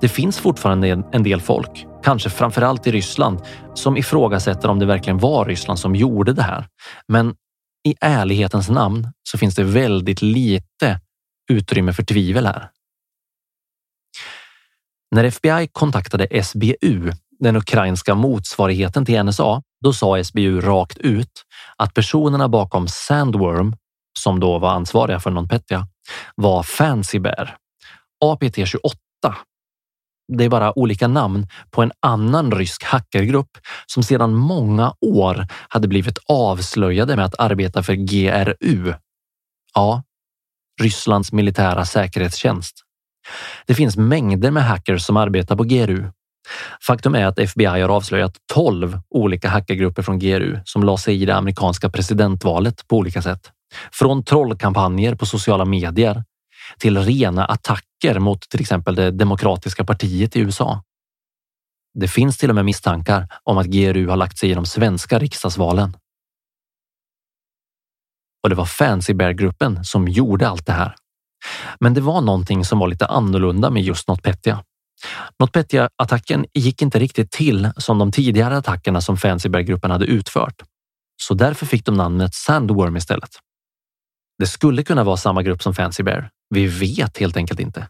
Det 0.00 0.08
finns 0.08 0.38
fortfarande 0.38 1.02
en 1.12 1.22
del 1.22 1.40
folk, 1.40 1.86
kanske 2.04 2.30
framförallt 2.30 2.86
i 2.86 2.92
Ryssland, 2.92 3.40
som 3.74 3.96
ifrågasätter 3.96 4.68
om 4.68 4.78
det 4.78 4.86
verkligen 4.86 5.18
var 5.18 5.44
Ryssland 5.44 5.78
som 5.78 5.96
gjorde 5.96 6.32
det 6.32 6.42
här. 6.42 6.66
Men 7.08 7.34
i 7.88 7.94
ärlighetens 8.00 8.70
namn 8.70 9.08
så 9.22 9.38
finns 9.38 9.54
det 9.54 9.64
väldigt 9.64 10.22
lite 10.22 11.00
utrymme 11.50 11.92
för 11.92 12.02
tvivel 12.02 12.46
här. 12.46 12.68
När 15.10 15.24
FBI 15.24 15.68
kontaktade 15.72 16.42
SBU, 16.44 17.12
den 17.38 17.56
ukrainska 17.56 18.14
motsvarigheten 18.14 19.04
till 19.04 19.24
NSA, 19.24 19.62
då 19.84 19.92
sa 19.92 20.24
SBU 20.24 20.60
rakt 20.60 20.98
ut 20.98 21.44
att 21.76 21.94
personerna 21.94 22.48
bakom 22.48 22.88
Sandworm 22.88 23.76
som 24.18 24.40
då 24.40 24.58
var 24.58 24.70
ansvariga 24.70 25.20
för 25.20 25.30
NotPetya 25.30 25.86
var 26.34 26.62
Fancy 26.62 27.18
Bear, 27.18 27.56
APT28. 28.24 29.34
Det 30.28 30.44
är 30.44 30.48
bara 30.48 30.78
olika 30.78 31.08
namn 31.08 31.46
på 31.70 31.82
en 31.82 31.92
annan 32.00 32.52
rysk 32.52 32.84
hackergrupp 32.84 33.58
som 33.86 34.02
sedan 34.02 34.34
många 34.34 34.94
år 35.00 35.46
hade 35.68 35.88
blivit 35.88 36.18
avslöjade 36.28 37.16
med 37.16 37.24
att 37.24 37.40
arbeta 37.40 37.82
för 37.82 37.94
GRU. 37.94 38.94
Ja, 39.74 40.02
Rysslands 40.82 41.32
militära 41.32 41.84
säkerhetstjänst. 41.84 42.74
Det 43.66 43.74
finns 43.74 43.96
mängder 43.96 44.50
med 44.50 44.64
hackers 44.64 45.02
som 45.02 45.16
arbetar 45.16 45.56
på 45.56 45.64
GRU. 45.64 46.10
Faktum 46.86 47.14
är 47.14 47.26
att 47.26 47.38
FBI 47.38 47.66
har 47.66 47.88
avslöjat 47.88 48.36
12 48.54 49.00
olika 49.10 49.48
hackergrupper 49.48 50.02
från 50.02 50.18
GRU 50.18 50.58
som 50.64 50.82
la 50.82 50.98
sig 50.98 51.22
i 51.22 51.24
det 51.24 51.34
amerikanska 51.34 51.90
presidentvalet 51.90 52.88
på 52.88 52.96
olika 52.96 53.22
sätt. 53.22 53.50
Från 53.92 54.24
trollkampanjer 54.24 55.14
på 55.14 55.26
sociala 55.26 55.64
medier 55.64 56.24
till 56.78 56.98
rena 56.98 57.44
attacker 57.44 58.18
mot 58.18 58.40
till 58.40 58.60
exempel 58.60 58.94
det 58.94 59.10
demokratiska 59.10 59.84
partiet 59.84 60.36
i 60.36 60.40
USA. 60.40 60.82
Det 61.94 62.08
finns 62.08 62.38
till 62.38 62.48
och 62.48 62.54
med 62.54 62.64
misstankar 62.64 63.28
om 63.44 63.58
att 63.58 63.66
GRU 63.66 64.08
har 64.08 64.16
lagt 64.16 64.38
sig 64.38 64.50
i 64.50 64.54
de 64.54 64.66
svenska 64.66 65.18
riksdagsvalen. 65.18 65.96
Och 68.42 68.48
det 68.48 68.54
var 68.54 68.64
Fancy 68.64 69.14
Bear-gruppen 69.14 69.84
som 69.84 70.08
gjorde 70.08 70.48
allt 70.48 70.66
det 70.66 70.72
här. 70.72 70.94
Men 71.80 71.94
det 71.94 72.00
var 72.00 72.20
någonting 72.20 72.64
som 72.64 72.78
var 72.78 72.88
lite 72.88 73.06
annorlunda 73.06 73.70
med 73.70 73.82
just 73.82 74.08
NotPetya. 74.08 74.62
NotPetya-attacken 75.38 76.46
gick 76.54 76.82
inte 76.82 76.98
riktigt 76.98 77.30
till 77.30 77.70
som 77.76 77.98
de 77.98 78.12
tidigare 78.12 78.56
attackerna 78.56 79.00
som 79.00 79.16
Fancy 79.16 79.48
Bear-gruppen 79.48 79.90
hade 79.90 80.04
utfört. 80.04 80.62
Så 81.22 81.34
därför 81.34 81.66
fick 81.66 81.84
de 81.84 81.94
namnet 81.94 82.34
Sandworm 82.34 82.96
istället. 82.96 83.30
Det 84.38 84.46
skulle 84.46 84.82
kunna 84.82 85.04
vara 85.04 85.16
samma 85.16 85.42
grupp 85.42 85.62
som 85.62 85.74
Fancy 85.74 86.02
Bear. 86.02 86.30
Vi 86.54 86.66
vet 86.66 87.18
helt 87.18 87.36
enkelt 87.36 87.60
inte. 87.60 87.88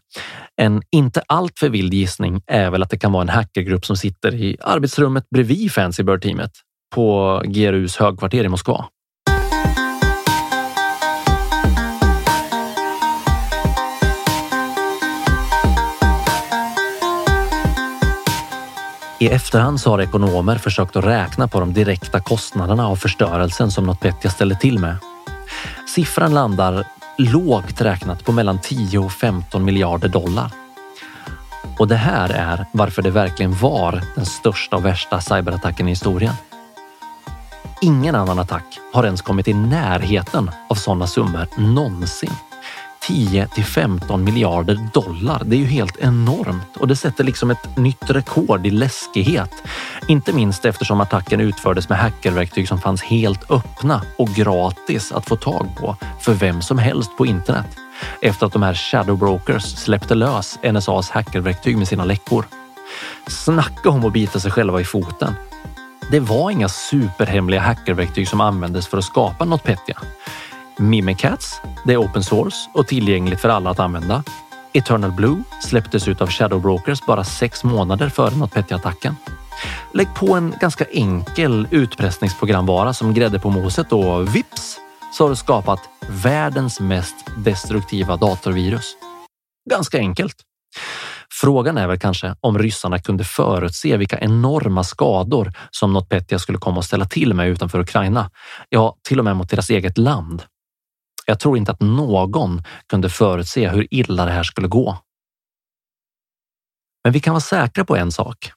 En 0.61 0.81
inte 0.91 1.23
alltför 1.27 1.69
vild 1.69 1.93
gissning 1.93 2.41
är 2.47 2.71
väl 2.71 2.83
att 2.83 2.89
det 2.89 2.97
kan 2.97 3.11
vara 3.11 3.21
en 3.21 3.29
hackergrupp 3.29 3.85
som 3.85 3.97
sitter 3.97 4.35
i 4.35 4.57
arbetsrummet 4.61 5.29
bredvid 5.29 5.71
Fancy 5.71 6.03
Bear-teamet 6.03 6.51
på 6.95 7.41
GRUs 7.45 7.97
högkvarter 7.97 8.43
i 8.43 8.49
Moskva. 8.49 8.85
I 19.23 19.29
efterhand 19.29 19.81
så 19.81 19.89
har 19.89 20.01
ekonomer 20.01 20.57
försökt 20.57 20.95
att 20.95 21.05
räkna 21.05 21.47
på 21.47 21.59
de 21.59 21.73
direkta 21.73 22.19
kostnaderna 22.19 22.87
av 22.87 22.95
förstörelsen 22.95 23.71
som 23.71 23.85
NotPetya 23.85 24.31
ställer 24.31 24.55
till 24.55 24.79
med 24.79 24.95
Siffran 25.95 26.33
landar 26.33 26.87
lågt 27.17 27.81
räknat 27.81 28.25
på 28.25 28.31
mellan 28.31 28.59
10 28.59 28.99
och 28.99 29.11
15 29.11 29.65
miljarder 29.65 30.09
dollar. 30.09 30.51
Och 31.79 31.87
det 31.87 31.95
här 31.95 32.29
är 32.29 32.65
varför 32.71 33.01
det 33.01 33.11
verkligen 33.11 33.53
var 33.53 34.01
den 34.15 34.25
största 34.25 34.75
och 34.75 34.85
värsta 34.85 35.21
cyberattacken 35.21 35.87
i 35.87 35.91
historien. 35.91 36.33
Ingen 37.81 38.15
annan 38.15 38.39
attack 38.39 38.79
har 38.93 39.03
ens 39.03 39.21
kommit 39.21 39.47
i 39.47 39.53
närheten 39.53 40.51
av 40.69 40.75
sådana 40.75 41.07
summor 41.07 41.47
någonsin. 41.57 42.33
10 43.07 43.47
till 43.47 43.65
15 43.65 44.23
miljarder 44.23 44.79
dollar. 44.93 45.41
Det 45.45 45.55
är 45.55 45.59
ju 45.59 45.65
helt 45.65 45.97
enormt 45.97 46.77
och 46.77 46.87
det 46.87 46.95
sätter 46.95 47.23
liksom 47.23 47.51
ett 47.51 47.77
nytt 47.77 48.09
rekord 48.09 48.67
i 48.67 48.69
läskighet. 48.69 49.51
Inte 50.07 50.33
minst 50.33 50.65
eftersom 50.65 51.01
attacken 51.01 51.41
utfördes 51.41 51.89
med 51.89 51.97
hackerverktyg 51.97 52.67
som 52.67 52.81
fanns 52.81 53.03
helt 53.03 53.51
öppna 53.51 54.01
och 54.17 54.29
gratis 54.29 55.11
att 55.11 55.25
få 55.25 55.35
tag 55.35 55.67
på 55.77 55.95
för 56.21 56.33
vem 56.33 56.61
som 56.61 56.77
helst 56.77 57.17
på 57.17 57.25
internet. 57.25 57.77
Efter 58.21 58.45
att 58.45 58.53
de 58.53 58.63
här 58.63 58.73
shadow 58.73 59.17
brokers 59.17 59.63
släppte 59.63 60.15
lös 60.15 60.59
NSAs 60.73 61.09
hackerverktyg 61.09 61.77
med 61.77 61.87
sina 61.87 62.05
läckor. 62.05 62.45
Snacka 63.27 63.89
om 63.89 64.05
att 64.05 64.13
bita 64.13 64.39
sig 64.39 64.51
själva 64.51 64.81
i 64.81 64.83
foten. 64.83 65.33
Det 66.11 66.19
var 66.19 66.51
inga 66.51 66.69
superhemliga 66.69 67.61
hackerverktyg 67.61 68.27
som 68.27 68.41
användes 68.41 68.87
för 68.87 68.97
att 68.97 69.03
skapa 69.03 69.45
NotPetya. 69.45 69.97
Mimikatz, 70.77 71.61
det 71.85 71.93
är 71.93 71.97
open 71.97 72.23
source 72.23 72.69
och 72.73 72.87
tillgängligt 72.87 73.41
för 73.41 73.49
alla 73.49 73.69
att 73.69 73.79
använda. 73.79 74.23
Eternal 74.73 75.11
Blue 75.11 75.43
släpptes 75.61 76.07
ut 76.07 76.21
av 76.21 76.29
Shadow 76.29 76.61
Brokers 76.61 77.01
bara 77.05 77.23
sex 77.23 77.63
månader 77.63 78.09
före 78.09 78.35
NotPetya-attacken. 78.35 79.15
Lägg 79.93 80.15
på 80.15 80.33
en 80.33 80.53
ganska 80.61 80.85
enkel 80.91 81.67
utpressningsprogramvara 81.71 82.93
som 82.93 83.13
grädde 83.13 83.39
på 83.39 83.49
moset 83.49 83.93
och 83.93 84.35
vips 84.35 84.79
så 85.13 85.23
har 85.23 85.29
du 85.29 85.35
skapat 85.35 85.79
världens 86.09 86.79
mest 86.79 87.15
destruktiva 87.37 88.17
datorvirus. 88.17 88.95
Ganska 89.69 89.97
enkelt. 89.97 90.35
Frågan 91.31 91.77
är 91.77 91.87
väl 91.87 91.99
kanske 91.99 92.35
om 92.39 92.59
ryssarna 92.59 92.99
kunde 92.99 93.23
förutse 93.23 93.97
vilka 93.97 94.19
enorma 94.19 94.83
skador 94.83 95.53
som 95.71 95.93
NotPetya 95.93 96.39
skulle 96.39 96.57
komma 96.57 96.79
att 96.79 96.85
ställa 96.85 97.05
till 97.05 97.33
med 97.33 97.49
utanför 97.49 97.79
Ukraina. 97.79 98.29
Ja, 98.69 98.97
till 99.07 99.19
och 99.19 99.25
med 99.25 99.35
mot 99.35 99.49
deras 99.49 99.69
eget 99.69 99.97
land. 99.97 100.43
Jag 101.25 101.39
tror 101.39 101.57
inte 101.57 101.71
att 101.71 101.81
någon 101.81 102.63
kunde 102.87 103.09
förutse 103.09 103.69
hur 103.69 103.87
illa 103.93 104.25
det 104.25 104.31
här 104.31 104.43
skulle 104.43 104.67
gå. 104.67 104.97
Men 107.03 107.13
vi 107.13 107.19
kan 107.19 107.33
vara 107.33 107.41
säkra 107.41 107.85
på 107.85 107.97
en 107.97 108.11
sak. 108.11 108.51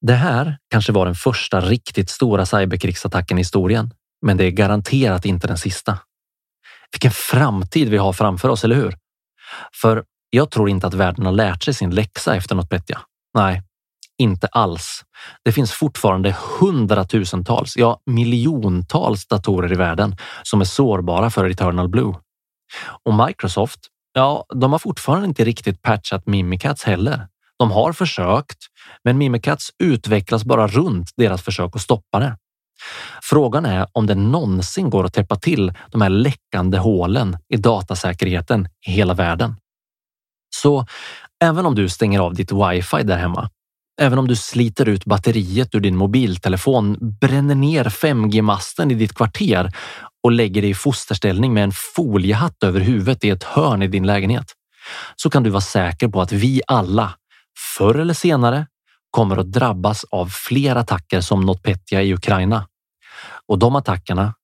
Det 0.00 0.14
här 0.14 0.58
kanske 0.70 0.92
var 0.92 1.06
den 1.06 1.14
första 1.14 1.60
riktigt 1.60 2.10
stora 2.10 2.46
cyberkrigsattacken 2.46 3.38
i 3.38 3.40
historien, 3.40 3.94
men 4.26 4.36
det 4.36 4.44
är 4.44 4.50
garanterat 4.50 5.24
inte 5.24 5.46
den 5.46 5.58
sista. 5.58 5.98
Vilken 6.92 7.10
framtid 7.10 7.88
vi 7.88 7.96
har 7.96 8.12
framför 8.12 8.48
oss, 8.48 8.64
eller 8.64 8.76
hur? 8.76 8.96
För 9.74 10.04
jag 10.30 10.50
tror 10.50 10.68
inte 10.68 10.86
att 10.86 10.94
världen 10.94 11.26
har 11.26 11.32
lärt 11.32 11.62
sig 11.62 11.74
sin 11.74 11.90
läxa 11.90 12.36
efter 12.36 12.54
något 12.54 12.70
Petja. 12.70 13.00
Nej, 13.34 13.62
inte 14.18 14.46
alls. 14.46 15.02
Det 15.44 15.52
finns 15.52 15.72
fortfarande 15.72 16.36
hundratusentals, 16.60 17.76
ja 17.76 18.00
miljontals 18.06 19.26
datorer 19.26 19.72
i 19.72 19.76
världen 19.76 20.16
som 20.42 20.60
är 20.60 20.64
sårbara 20.64 21.30
för 21.30 21.50
Eternal 21.50 21.88
Blue. 21.88 22.14
Och 23.04 23.14
Microsoft, 23.26 23.80
ja, 24.12 24.44
de 24.54 24.72
har 24.72 24.78
fortfarande 24.78 25.26
inte 25.26 25.44
riktigt 25.44 25.82
patchat 25.82 26.26
Mimikatz 26.26 26.84
heller. 26.84 27.28
De 27.58 27.70
har 27.70 27.92
försökt, 27.92 28.58
men 29.04 29.18
Mimikatz 29.18 29.70
utvecklas 29.82 30.44
bara 30.44 30.66
runt 30.66 31.10
deras 31.16 31.42
försök 31.42 31.76
att 31.76 31.82
stoppa 31.82 32.18
det. 32.18 32.36
Frågan 33.22 33.66
är 33.66 33.86
om 33.92 34.06
det 34.06 34.14
någonsin 34.14 34.90
går 34.90 35.04
att 35.04 35.12
täppa 35.14 35.36
till 35.36 35.72
de 35.90 36.00
här 36.00 36.10
läckande 36.10 36.78
hålen 36.78 37.38
i 37.48 37.56
datasäkerheten 37.56 38.68
i 38.86 38.90
hela 38.90 39.14
världen. 39.14 39.56
Så 40.54 40.86
även 41.44 41.66
om 41.66 41.74
du 41.74 41.88
stänger 41.88 42.20
av 42.20 42.34
ditt 42.34 42.52
wifi 42.52 43.02
där 43.02 43.16
hemma, 43.16 43.50
även 44.00 44.18
om 44.18 44.28
du 44.28 44.36
sliter 44.36 44.88
ut 44.88 45.04
batteriet 45.04 45.74
ur 45.74 45.80
din 45.80 45.96
mobiltelefon, 45.96 46.96
bränner 47.20 47.54
ner 47.54 47.84
5G-masten 47.84 48.90
i 48.90 48.94
ditt 48.94 49.14
kvarter 49.14 49.72
och 50.22 50.32
lägger 50.32 50.62
dig 50.62 50.70
i 50.70 50.74
fosterställning 50.74 51.54
med 51.54 51.64
en 51.64 51.72
foliehatt 51.96 52.62
över 52.62 52.80
huvudet 52.80 53.24
i 53.24 53.30
ett 53.30 53.44
hörn 53.44 53.82
i 53.82 53.88
din 53.88 54.06
lägenhet, 54.06 54.52
så 55.16 55.30
kan 55.30 55.42
du 55.42 55.50
vara 55.50 55.60
säker 55.60 56.08
på 56.08 56.20
att 56.20 56.32
vi 56.32 56.62
alla, 56.66 57.14
förr 57.76 57.94
eller 57.94 58.14
senare, 58.14 58.66
kommer 59.10 59.36
att 59.36 59.52
drabbas 59.52 60.04
av 60.04 60.26
fler 60.26 60.76
attacker 60.76 61.20
som 61.20 61.40
NotPetya 61.40 62.02
i 62.02 62.14
Ukraina. 62.14 62.66
Och 63.48 63.58
de 63.58 63.76
attackerna 63.76 64.34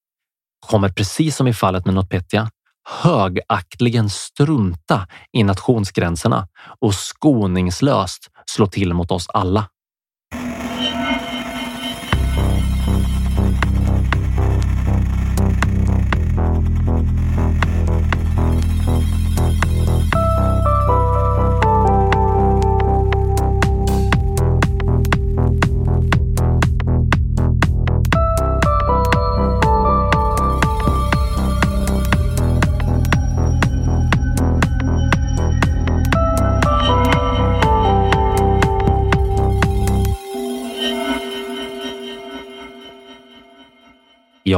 kommer 0.67 0.89
precis 0.89 1.37
som 1.37 1.49
i 1.49 1.55
fallet 1.55 1.87
med 1.87 1.95
NotPetya 1.95 2.51
högaktligen 2.89 4.11
strunta 4.11 5.07
i 5.33 5.45
nationsgränserna 5.45 6.49
och 6.81 6.95
skoningslöst 6.95 8.31
slå 8.47 8.67
till 8.67 8.95
mot 8.95 9.11
oss 9.11 9.29
alla. 9.29 9.69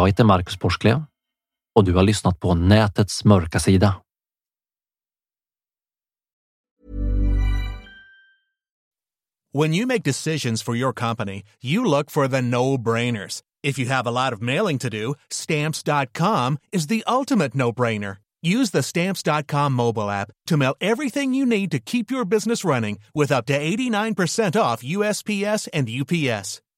Jag 0.01 0.07
heter 0.07 0.25
Marcus 0.25 0.57
Porsklev 0.57 1.05
och 1.75 1.85
du 1.85 1.93
har 1.93 2.03
lyssnat 2.03 2.41
på 2.41 2.55
nätets 2.55 3.25
mörka 3.25 3.61
sida. 3.61 3.95
When 9.53 9.75
you 9.75 9.87
make 9.87 10.03
decisions 10.05 10.63
for 10.63 10.77
your 10.77 10.93
company, 10.93 11.43
you 11.61 11.85
look 11.85 12.11
for 12.11 12.29
the 12.29 12.41
no-brainers. 12.41 13.43
If 13.63 13.79
you 13.79 13.89
have 13.89 14.07
a 14.07 14.25
lot 14.25 14.33
of 14.33 14.41
mailing 14.41 14.79
to 14.79 14.91
do, 14.91 15.15
stamps.com 15.31 16.59
is 16.73 16.87
the 16.87 17.03
ultimate 17.07 17.55
no-brainer. 17.55 18.17
Use 18.43 18.71
the 18.71 18.83
stamps.com 18.83 19.73
mobile 19.73 20.11
app 20.11 20.31
to 20.47 20.57
mail 20.57 20.75
everything 20.81 21.35
you 21.35 21.47
need 21.47 21.71
to 21.71 21.79
keep 21.79 22.11
your 22.11 22.25
business 22.25 22.65
running 22.65 22.99
with 23.15 23.33
up 23.33 23.47
to 23.47 23.59
89% 23.59 24.61
off 24.61 24.83
USPS 24.83 25.69
and 25.75 25.89
UPS. 25.89 26.63